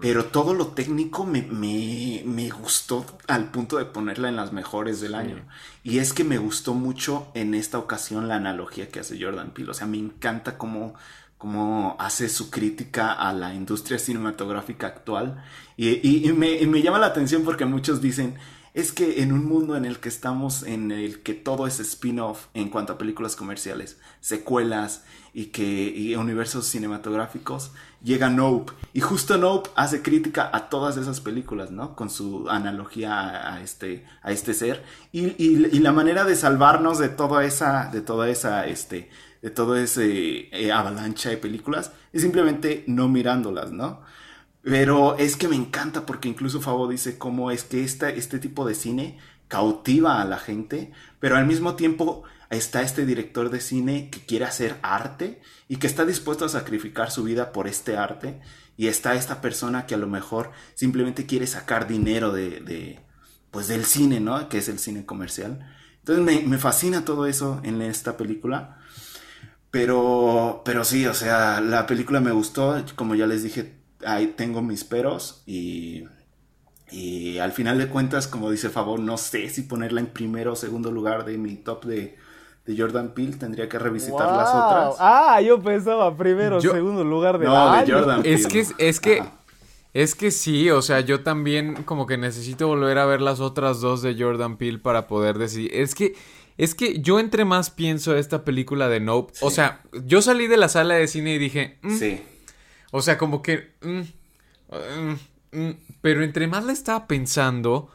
[0.00, 5.16] pero todo lo técnico me, me, gustó al punto de ponerla en las mejores del
[5.16, 5.44] año.
[5.82, 9.72] Y es que me gustó mucho en esta ocasión la analogía que hace Jordan Peele.
[9.72, 10.94] O sea, me encanta cómo,
[11.38, 15.42] cómo hace su crítica a la industria cinematográfica actual.
[15.76, 18.36] Y, y, me, me, llama la atención porque muchos dicen,
[18.78, 22.46] es que en un mundo en el que estamos, en el que todo es spin-off
[22.54, 25.02] en cuanto a películas comerciales, secuelas
[25.34, 27.72] y que universos cinematográficos,
[28.04, 28.72] llega Nope.
[28.92, 31.96] Y justo Nope hace crítica a todas esas películas, ¿no?
[31.96, 34.84] Con su analogía a, este, a este ser.
[35.10, 39.10] Y, la manera de salvarnos de toda esa, de toda esa, este,
[39.42, 44.02] de todo ese eh, avalancha de películas es simplemente no mirándolas, ¿no?
[44.68, 48.74] Pero es que me encanta porque incluso Fabo dice cómo es que este tipo de
[48.74, 49.16] cine
[49.48, 54.44] cautiva a la gente, pero al mismo tiempo está este director de cine que quiere
[54.44, 58.42] hacer arte y que está dispuesto a sacrificar su vida por este arte.
[58.76, 63.00] Y está esta persona que a lo mejor simplemente quiere sacar dinero de,
[63.50, 64.50] pues del cine, ¿no?
[64.50, 65.66] Que es el cine comercial.
[66.00, 68.78] Entonces me, me fascina todo eso en esta película.
[69.70, 72.84] Pero, pero sí, o sea, la película me gustó.
[72.96, 76.04] Como ya les dije, ahí tengo mis peros y,
[76.90, 80.56] y al final de cuentas, como dice Favor, no sé si ponerla en primero o
[80.56, 82.16] segundo lugar de mi top de,
[82.76, 84.96] Jordan Peele, tendría que revisitar las otras.
[84.98, 88.36] Ah, yo pensaba primero, o segundo lugar de No, de Jordan Peele.
[88.36, 89.22] Es que, es que,
[89.94, 93.80] es que sí, o sea, yo también como que necesito volver a ver las otras
[93.80, 95.70] dos de Jordan Peele para poder decidir.
[95.72, 96.14] Es que,
[96.58, 100.58] es que yo entre más pienso esta película de Nope, o sea, yo salí de
[100.58, 102.20] la sala de cine y dije, mm, sí
[102.90, 103.72] o sea, como que...
[103.82, 104.00] Mm,
[104.70, 105.70] mm, mm,
[106.00, 107.90] pero entre más la estaba pensando...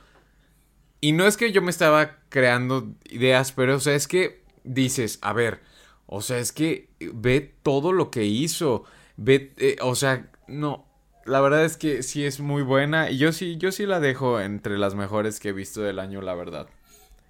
[1.02, 5.20] Y no es que yo me estaba creando ideas, pero o sea, es que dices,
[5.22, 5.60] a ver,
[6.06, 8.86] o sea, es que ve todo lo que hizo.
[9.18, 10.86] Ve, eh, o sea, no.
[11.26, 13.10] La verdad es que sí es muy buena.
[13.10, 16.22] Y yo sí, yo sí la dejo entre las mejores que he visto del año,
[16.22, 16.68] la verdad.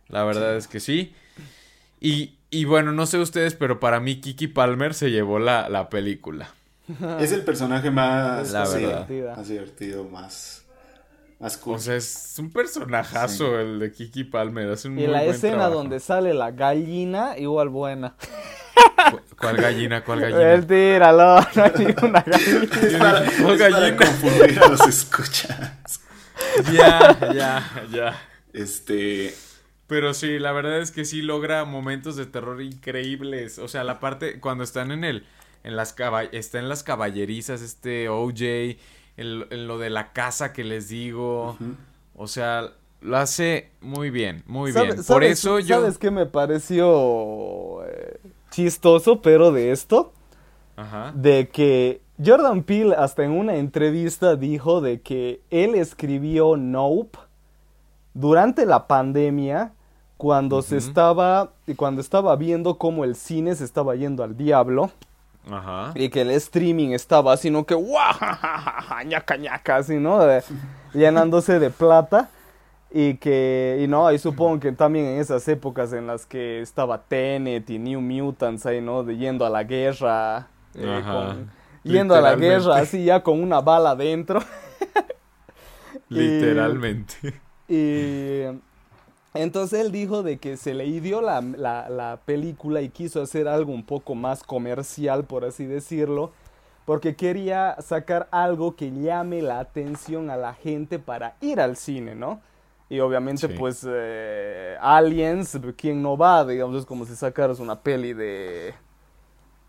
[0.08, 1.14] La verdad es que sí.
[2.00, 5.90] Y, y bueno, no sé ustedes, pero para mí Kiki Palmer se llevó la, la
[5.90, 6.54] película.
[7.20, 10.66] Es el personaje más, más divertido, más,
[11.40, 11.76] más cool.
[11.76, 14.78] O sea, es un personajazo el de Kiki Palmer.
[14.98, 18.16] y la escena donde sale la gallina, igual buena.
[19.40, 20.04] ¿Cuál gallina?
[20.04, 20.62] ¿Cuál gallina?
[20.68, 22.64] Tíralo, no hay ninguna gallina.
[22.64, 26.02] Es para, es para confundir a los escuchas.
[26.72, 28.22] Ya, ya, ya.
[28.52, 29.34] Este.
[29.88, 33.60] Pero sí, la verdad es que sí logra momentos de terror increíbles.
[33.60, 35.26] O sea, la parte cuando están en el
[35.64, 35.96] en las
[36.32, 38.78] está en las caballerizas este OJ,
[39.18, 41.58] en, lo de la casa que les digo.
[42.16, 45.04] O sea, lo hace muy bien, muy bien.
[45.08, 45.82] Por eso yo...
[45.82, 48.20] ¿Sabes qué me pareció eh,
[48.52, 50.14] chistoso, pero de esto?
[50.76, 51.12] Ajá.
[51.16, 57.20] De que Jordan Peele hasta en una entrevista dijo de que él escribió Nope
[58.14, 59.74] durante la pandemia
[60.18, 64.92] cuando se estaba cuando estaba viendo cómo el cine se estaba yendo al diablo
[65.50, 65.92] Ajá.
[65.96, 67.66] Y que el streaming estaba así, ¿no?
[67.66, 68.14] Que ¡guau!
[69.06, 70.20] ñaca, ñaca, así, ¿no?
[70.94, 72.30] llenándose de plata.
[72.96, 77.02] Y que, y no, y supongo que también en esas épocas en las que estaba
[77.02, 79.04] Tenet y New Mutants ahí, ¿no?
[79.04, 80.48] De yendo a la guerra.
[80.76, 81.02] Eh,
[81.82, 84.42] yendo a la guerra así ya con una bala dentro.
[86.10, 87.42] Literalmente.
[87.68, 88.44] y
[89.34, 93.74] entonces él dijo de que se le dio la, la, película y quiso hacer algo
[93.74, 96.32] un poco más comercial, por así decirlo,
[96.86, 102.14] porque quería sacar algo que llame la atención a la gente para ir al cine,
[102.14, 102.42] ¿no?
[102.90, 106.46] Y obviamente, pues, eh, Aliens, ¿quién no va?
[106.46, 108.76] Digamos, es como si sacaras una peli de,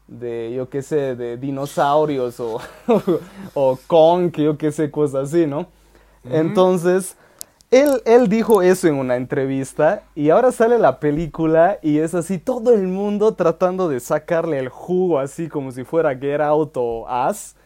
[0.07, 2.61] de yo qué sé, de dinosaurios o,
[3.55, 5.69] o, Kong, yo qué sé, cosas así, ¿no?
[6.25, 7.17] Entonces
[7.75, 12.73] él, dijo eso en una entrevista y ahora sale la película y es así todo
[12.73, 17.57] el mundo tratando de sacarle el jugo así como si fuera Get Out o As.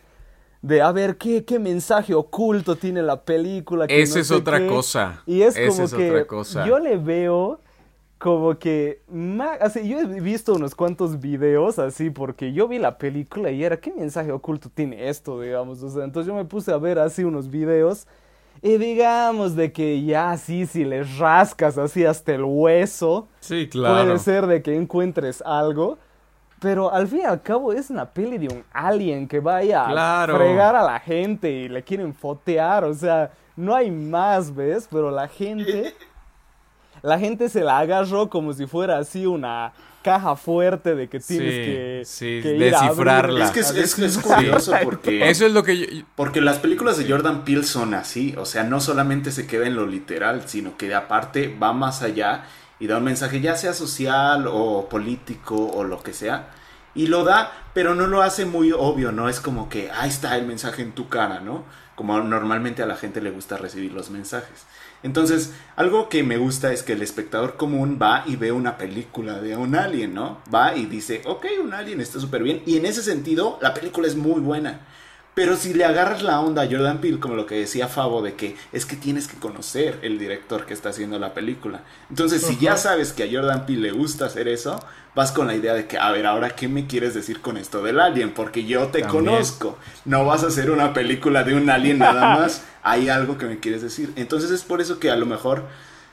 [0.61, 3.84] De a ver qué, qué mensaje oculto tiene la película.
[3.84, 5.22] Esa es otra cosa.
[5.24, 6.26] Y es como que
[6.66, 7.61] yo le veo
[8.18, 9.00] como que
[9.61, 13.76] así, yo he visto unos cuantos videos así porque yo vi la película y era
[13.76, 15.82] qué mensaje oculto tiene esto, digamos.
[15.82, 18.09] O sea, entonces yo me puse a ver así unos videos
[18.62, 24.04] y digamos de que ya sí, si les rascas así hasta el hueso, sí, claro.
[24.04, 25.98] puede ser de que encuentres algo.
[26.61, 30.26] Pero al fin y al cabo es una peli de un alien que vaya a
[30.26, 32.84] fregar a la gente y le quieren fotear.
[32.84, 34.88] O sea, no hay más, ¿ves?
[34.90, 35.94] Pero la gente...
[37.00, 39.72] La gente se la agarró como si fuera así una
[40.09, 43.46] caja fuerte de que tienes que, sí, descifrarla.
[43.46, 45.28] es que es, curioso porque...
[45.30, 48.80] Eso es lo que Porque las películas de Jordan Peele son así, o sea, no
[48.80, 52.44] solamente se queda en lo literal, sino que aparte va más allá
[52.80, 56.50] y da un mensaje ya sea social o político o lo que sea.
[56.94, 59.28] Y lo da, pero no lo hace muy obvio, ¿no?
[59.28, 61.64] Es como que ahí está el mensaje en tu cara, ¿no?
[61.98, 64.66] como normalmente a la gente le gusta recibir los mensajes.
[65.03, 69.40] Entonces, algo que me gusta es que el espectador común va y ve una película
[69.40, 70.38] de un alien, ¿no?
[70.53, 72.62] Va y dice, ok, un alien está súper bien.
[72.66, 74.80] Y en ese sentido, la película es muy buena.
[75.39, 78.34] Pero si le agarras la onda a Jordan Peele, como lo que decía Favo, de
[78.34, 81.82] que es que tienes que conocer el director que está haciendo la película.
[82.11, 84.80] Entonces, si ya sabes que a Jordan Peele le gusta hacer eso,
[85.14, 87.84] vas con la idea de que, a ver, ahora, ¿qué me quieres decir con esto
[87.84, 88.32] del alien?
[88.32, 89.78] Porque yo te conozco.
[90.05, 92.62] No vas a hacer una película de un alien nada más.
[92.82, 94.12] Hay algo que me quieres decir.
[94.16, 95.66] Entonces, es por eso que a lo mejor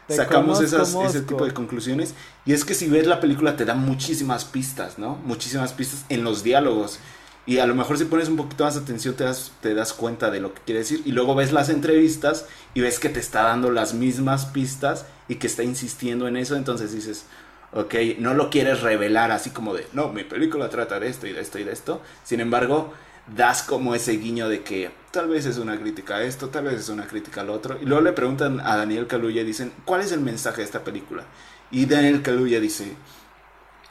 [0.08, 2.14] sacamos esas, ese tipo de conclusiones.
[2.46, 5.16] Y es que si ves la película te da muchísimas pistas, ¿no?
[5.26, 7.00] Muchísimas pistas en los diálogos.
[7.46, 10.32] Y a lo mejor si pones un poquito más atención te das, te das cuenta
[10.32, 11.02] de lo que quiere decir.
[11.06, 15.36] Y luego ves las entrevistas y ves que te está dando las mismas pistas y
[15.36, 16.56] que está insistiendo en eso.
[16.56, 17.26] Entonces dices,
[17.72, 21.34] ok, no lo quieres revelar así como de, no, mi película trata de esto y
[21.34, 22.02] de esto y de esto.
[22.24, 22.94] Sin embargo,
[23.36, 26.80] das como ese guiño de que tal vez es una crítica a esto, tal vez
[26.80, 27.78] es una crítica al otro.
[27.82, 30.84] Y luego le preguntan a Daniel Kaluuya y dicen, ¿cuál es el mensaje de esta
[30.84, 31.26] película?
[31.70, 32.96] Y Daniel Kaluuya dice,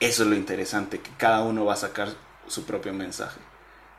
[0.01, 2.09] eso es lo interesante, que cada uno va a sacar
[2.47, 3.41] su propio mensaje.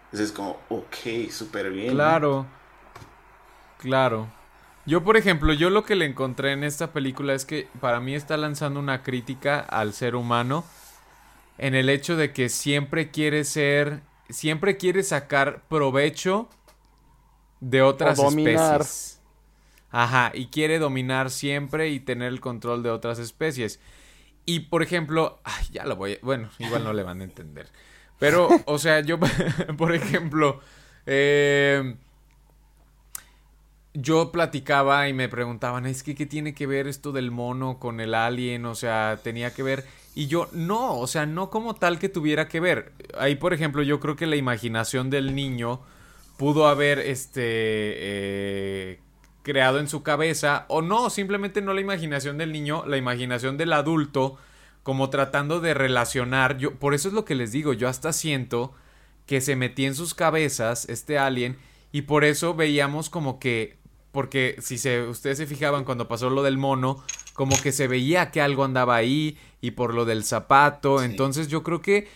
[0.05, 1.93] Entonces es como, ok, súper bien.
[1.93, 2.45] Claro,
[3.77, 4.27] claro.
[4.85, 8.13] Yo, por ejemplo, yo lo que le encontré en esta película es que para mí
[8.13, 10.63] está lanzando una crítica al ser humano
[11.57, 16.49] en el hecho de que siempre quiere ser, siempre quiere sacar provecho
[17.61, 19.21] de otras especies.
[19.89, 23.79] Ajá, y quiere dominar siempre y tener el control de otras especies.
[24.45, 27.69] Y por ejemplo, ay, ya lo voy, bueno, igual no le van a entender.
[28.19, 29.19] Pero, o sea, yo,
[29.77, 30.61] por ejemplo,
[31.05, 31.95] eh,
[33.93, 37.99] yo platicaba y me preguntaban, es que, ¿qué tiene que ver esto del mono con
[37.99, 38.65] el alien?
[38.65, 39.85] O sea, tenía que ver...
[40.17, 42.93] Y yo, no, o sea, no como tal que tuviera que ver.
[43.17, 45.81] Ahí, por ejemplo, yo creo que la imaginación del niño
[46.37, 48.99] pudo haber, este, eh,
[49.43, 53.73] creado en su cabeza, o no, simplemente no la imaginación del niño, la imaginación del
[53.73, 54.37] adulto
[54.85, 56.59] como tratando de relacionar.
[56.59, 58.75] Yo, por eso es lo que les digo, yo hasta siento
[59.25, 61.57] que se metía en sus cabezas este alien
[61.91, 63.79] y por eso veíamos como que
[64.11, 68.29] porque si se ustedes se fijaban cuando pasó lo del mono, como que se veía
[68.29, 72.07] que algo andaba ahí y por lo del zapato, entonces yo creo que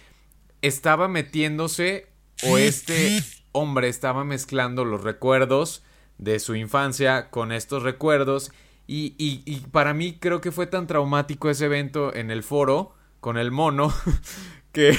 [0.62, 2.08] estaba metiéndose
[2.44, 5.82] o este hombre estaba mezclando los recuerdos
[6.20, 8.52] de su infancia con estos recuerdos
[8.92, 13.38] y, y, para mí creo que fue tan traumático ese evento en el foro con
[13.38, 13.94] el mono
[14.72, 14.98] que...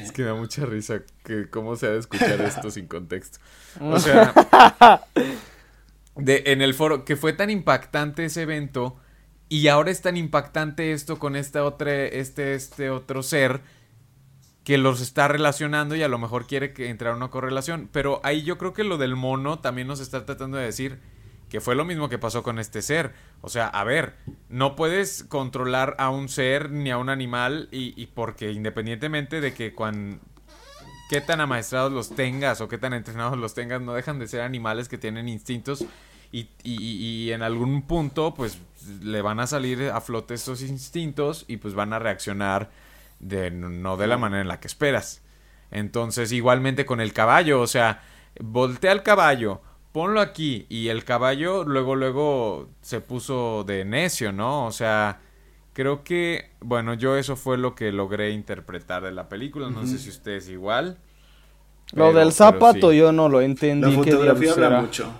[0.00, 3.40] Es que me da mucha risa que cómo se ha de escuchar esto sin contexto.
[3.78, 4.32] O sea,
[6.16, 8.96] de, en el foro, que fue tan impactante ese evento
[9.50, 13.60] y ahora es tan impactante esto con este otro, este, este otro ser
[14.64, 17.90] que los está relacionando y a lo mejor quiere que entrar una correlación.
[17.92, 21.00] Pero ahí yo creo que lo del mono también nos está tratando de decir
[21.52, 23.12] que fue lo mismo que pasó con este ser.
[23.42, 24.14] O sea, a ver,
[24.48, 29.74] no puedes controlar a un ser ni a un animal y, porque independientemente de que
[29.74, 30.18] cuando
[31.10, 34.40] qué tan amaestrados los tengas o qué tan entrenados los tengas, no dejan de ser
[34.40, 35.84] animales que tienen instintos
[36.32, 38.58] y, y, en algún punto pues
[39.02, 42.70] le van a salir a flote esos instintos y pues van a reaccionar
[43.20, 45.20] de no de la manera en la que esperas.
[45.70, 48.00] Entonces, igualmente con el caballo, o sea,
[48.40, 49.60] voltea al caballo,
[49.92, 50.66] ponlo aquí.
[50.68, 54.66] Y el caballo luego, luego se puso de necio, ¿no?
[54.66, 55.20] O sea,
[55.72, 59.70] creo que, bueno, yo eso fue lo que logré interpretar de la película.
[59.70, 60.98] No sé si ustedes igual.
[61.92, 63.90] Lo del zapato yo no lo entendí.
[63.90, 65.12] La fotografía habla mucho.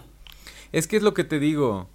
[0.73, 1.89] Es que es lo que te digo.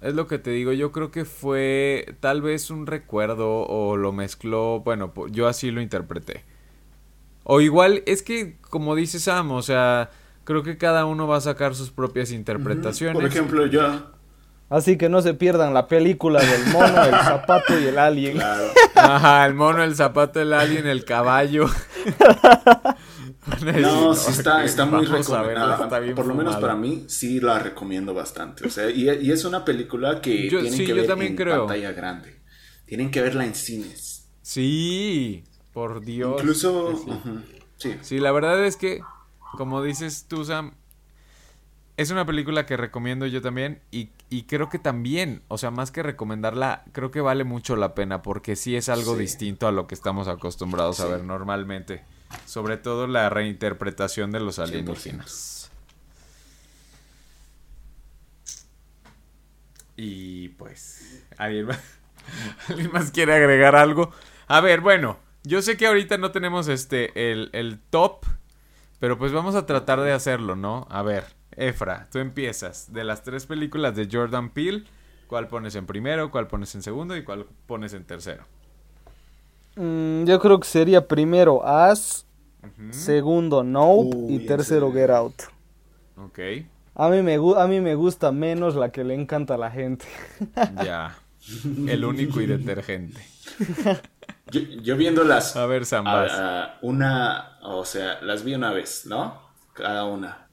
[0.00, 4.12] Es lo que te digo, yo creo que fue tal vez un recuerdo o lo
[4.12, 6.44] mezcló, bueno, yo así lo interpreté.
[7.42, 10.10] O igual, es que como dice Sam, o sea,
[10.48, 13.16] creo que cada uno va a sacar sus propias interpretaciones.
[13.16, 14.12] Por ejemplo, yo.
[14.70, 18.36] Así que no se pierdan la película del mono, el zapato y el alien.
[18.36, 18.64] Claro.
[18.94, 21.66] Ajá, el mono, el zapato, el alien, el caballo.
[23.82, 25.86] no, sí está, está muy recomendada.
[26.14, 28.66] Por lo menos para mí, sí la recomiendo bastante.
[28.66, 32.40] O sea, y, es una película que tienen que ver en pantalla grande.
[32.86, 34.30] Tienen que verla en cines.
[34.40, 35.44] Sí,
[35.74, 36.40] por Dios.
[36.40, 37.04] Incluso,
[37.76, 37.96] sí.
[38.00, 39.02] sí, la verdad es que
[39.56, 40.72] como dices tú, Sam,
[41.98, 44.10] es una película que recomiendo yo también y,
[44.42, 48.54] creo que también, o sea, más que recomendarla, creo que vale mucho la pena porque
[48.54, 52.04] sí es algo distinto a lo que estamos acostumbrados a ver normalmente.
[52.46, 55.72] Sobre todo la reinterpretación de los alienígenas.
[59.96, 61.80] Y pues, ¿alguien más,
[62.68, 64.12] ¿alguien más quiere agregar algo?
[64.46, 68.24] A ver, bueno, yo sé que ahorita no tenemos este, el, el top
[69.00, 70.86] Pero pues vamos a tratar de hacerlo, ¿no?
[70.90, 72.92] A ver, Efra, tú empiezas.
[72.92, 74.84] De las tres películas de Jordan Peele,
[75.26, 78.44] ¿cuál pones en primero, cuál pones en segundo y cuál pones en tercero?
[79.76, 82.26] Mm, yo creo que sería primero As,
[82.90, 85.42] segundo Nope y tercero Get Out.
[86.16, 86.38] Ok.
[86.96, 90.06] A mí, me, a mí me gusta menos la que le encanta a la gente.
[90.84, 91.16] ya.
[91.86, 93.20] El único y detergente.
[94.50, 95.56] Yo, yo viéndolas.
[95.56, 96.32] A ver, Zambas.
[96.82, 99.40] una, o sea, las vi una vez, ¿no?
[99.74, 100.48] Cada una.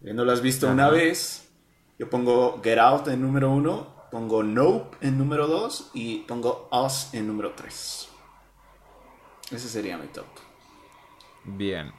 [0.00, 1.50] Viéndolas visto una vez,
[1.98, 7.12] yo pongo Get Out en número uno, pongo Nope en número dos y pongo Us
[7.12, 8.08] en número tres.
[9.50, 10.24] Ese sería mi top.
[11.44, 11.92] Bien.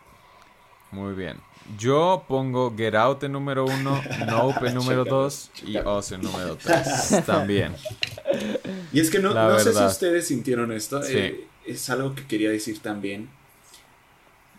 [0.90, 1.38] Muy bien.
[1.78, 6.56] Yo pongo Get Out en número uno, Nope en número dos y Us en número
[6.56, 7.24] tres.
[7.26, 7.76] También.
[8.94, 11.02] Y es que no, no sé si ustedes sintieron esto.
[11.04, 13.30] Eh, es algo que quería decir también.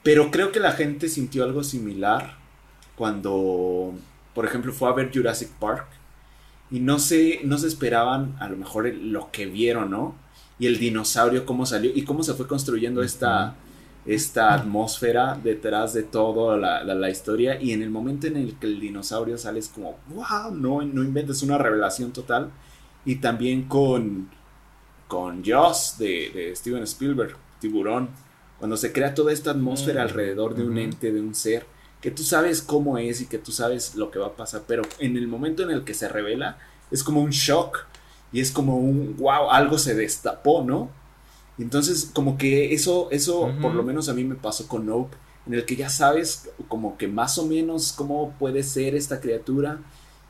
[0.02, 2.36] Pero creo que la gente sintió algo similar
[2.96, 3.94] cuando,
[4.34, 5.86] por ejemplo, fue a ver Jurassic Park.
[6.70, 10.16] Y no se, no se esperaban a lo mejor lo que vieron, ¿no?
[10.58, 13.56] Y el dinosaurio, cómo salió y cómo se fue construyendo esta
[14.04, 18.80] esta atmósfera detrás de toda la, historia y en el momento en el que el
[18.80, 22.50] dinosaurio sale es como, wow, no, no inventes una revelación total.
[23.04, 24.30] Y también con,
[25.08, 28.10] con Joss de, Steven Spielberg, Tiburón,
[28.58, 31.66] cuando se crea toda esta atmósfera mm, alrededor de un ente, de un ser,
[32.00, 34.82] que tú sabes cómo es y que tú sabes lo que va a pasar, pero
[34.98, 36.58] en el momento en el que se revela
[36.90, 37.86] es como un shock
[38.32, 40.90] y es como un, wow, algo se destapó, ¿no?
[41.58, 45.54] Entonces, como que eso, eso por lo menos a mí me pasó con Nope, en
[45.54, 49.78] el que ya sabes como que más o menos cómo puede ser esta criatura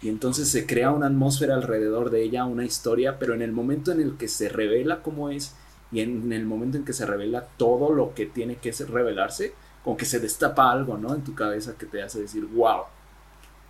[0.02, 3.92] y entonces se crea una atmósfera alrededor de ella, una historia, pero en el momento
[3.92, 5.54] en el que se revela cómo es
[5.92, 9.96] y en el momento en que se revela todo lo que tiene que revelarse, como
[9.96, 11.14] que se destapa algo, ¿no?
[11.14, 12.82] En tu cabeza que te hace decir, wow.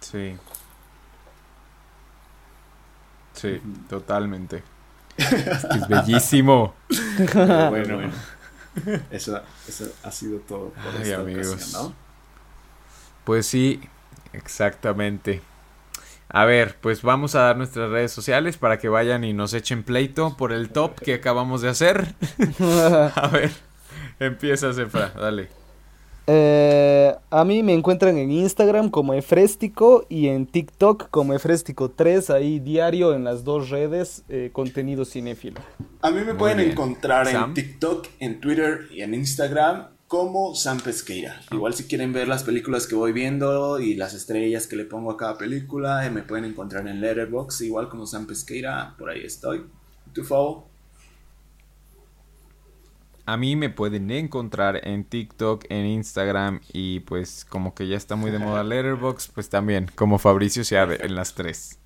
[0.01, 0.37] Sí.
[3.35, 4.63] Sí, totalmente
[5.17, 6.75] es bellísimo.
[7.35, 8.13] bueno, bueno.
[9.11, 9.41] Eso,
[10.03, 11.73] ha sido todo por esta amigos.
[11.75, 11.95] ¿no?
[13.25, 13.81] Pues sí,
[14.33, 15.43] exactamente.
[16.35, 19.83] A ver, pues vamos a dar nuestras redes sociales para que vayan y nos echen
[19.83, 22.15] pleito por el top que acabamos de hacer.
[23.15, 23.51] a ver,
[24.19, 25.49] empieza Zefra, dale.
[26.27, 32.61] Eh, a mí me encuentran en Instagram como Efrestico y en TikTok como Efrestico3, ahí
[32.61, 35.61] diario en las dos redes, eh, contenido cinéfilo.
[36.01, 41.41] A mí me pueden encontrar en TikTok, en Twitter y en Instagram como Sam Pesqueira.
[41.53, 45.11] Igual si quieren ver las películas que voy viendo y las estrellas que le pongo
[45.11, 49.23] a cada película, eh, me pueden encontrar en Letterboxd, igual como Sam Pesqueira, por ahí
[49.25, 49.65] estoy.
[50.13, 50.65] ¿Tu favor?
[53.25, 58.15] A mí me pueden encontrar en TikTok, en Instagram y pues como que ya está
[58.15, 61.79] muy de moda Letterbox, pues también como Fabricio Seade en las tres.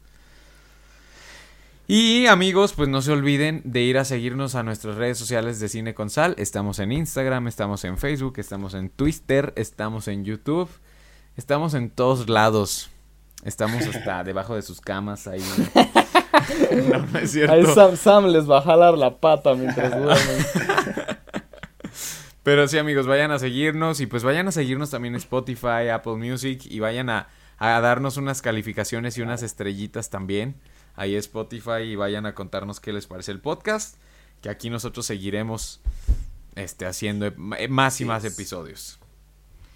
[1.89, 5.68] Y amigos, pues no se olviden de ir a seguirnos a nuestras redes sociales de
[5.68, 6.34] Cine con Sal.
[6.37, 10.68] Estamos en Instagram, estamos en Facebook, estamos en Twitter, estamos en YouTube,
[11.37, 12.91] estamos en todos lados.
[13.45, 15.43] Estamos hasta debajo de sus camas ahí.
[16.91, 17.55] No, no es cierto.
[17.55, 20.47] Ahí Sam, Sam, les va a jalar la pata mientras duermen.
[22.43, 26.14] Pero sí, amigos, vayan a seguirnos y pues vayan a seguirnos también en Spotify, Apple
[26.14, 27.28] Music y vayan a,
[27.59, 30.55] darnos unas calificaciones y unas estrellitas también.
[30.97, 33.97] Ahí Spotify y vayan a contarnos qué les parece el podcast.
[34.40, 35.80] Que aquí nosotros seguiremos
[36.57, 38.99] este, haciendo más y más episodios.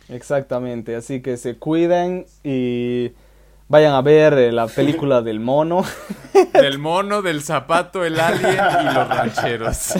[0.09, 3.13] Exactamente, así que se cuiden y
[3.69, 5.85] vayan a ver eh, la película del mono.
[6.53, 9.95] Del mono, del zapato, el alien y los rancheros.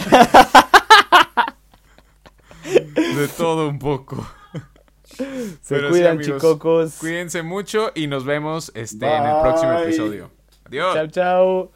[3.15, 4.27] De todo un poco.
[5.61, 6.97] Se cuidan, chicocos.
[6.99, 10.31] Cuídense mucho y nos vemos este, en el próximo episodio.
[10.71, 10.93] Adiós.
[10.93, 11.71] Chao, chao.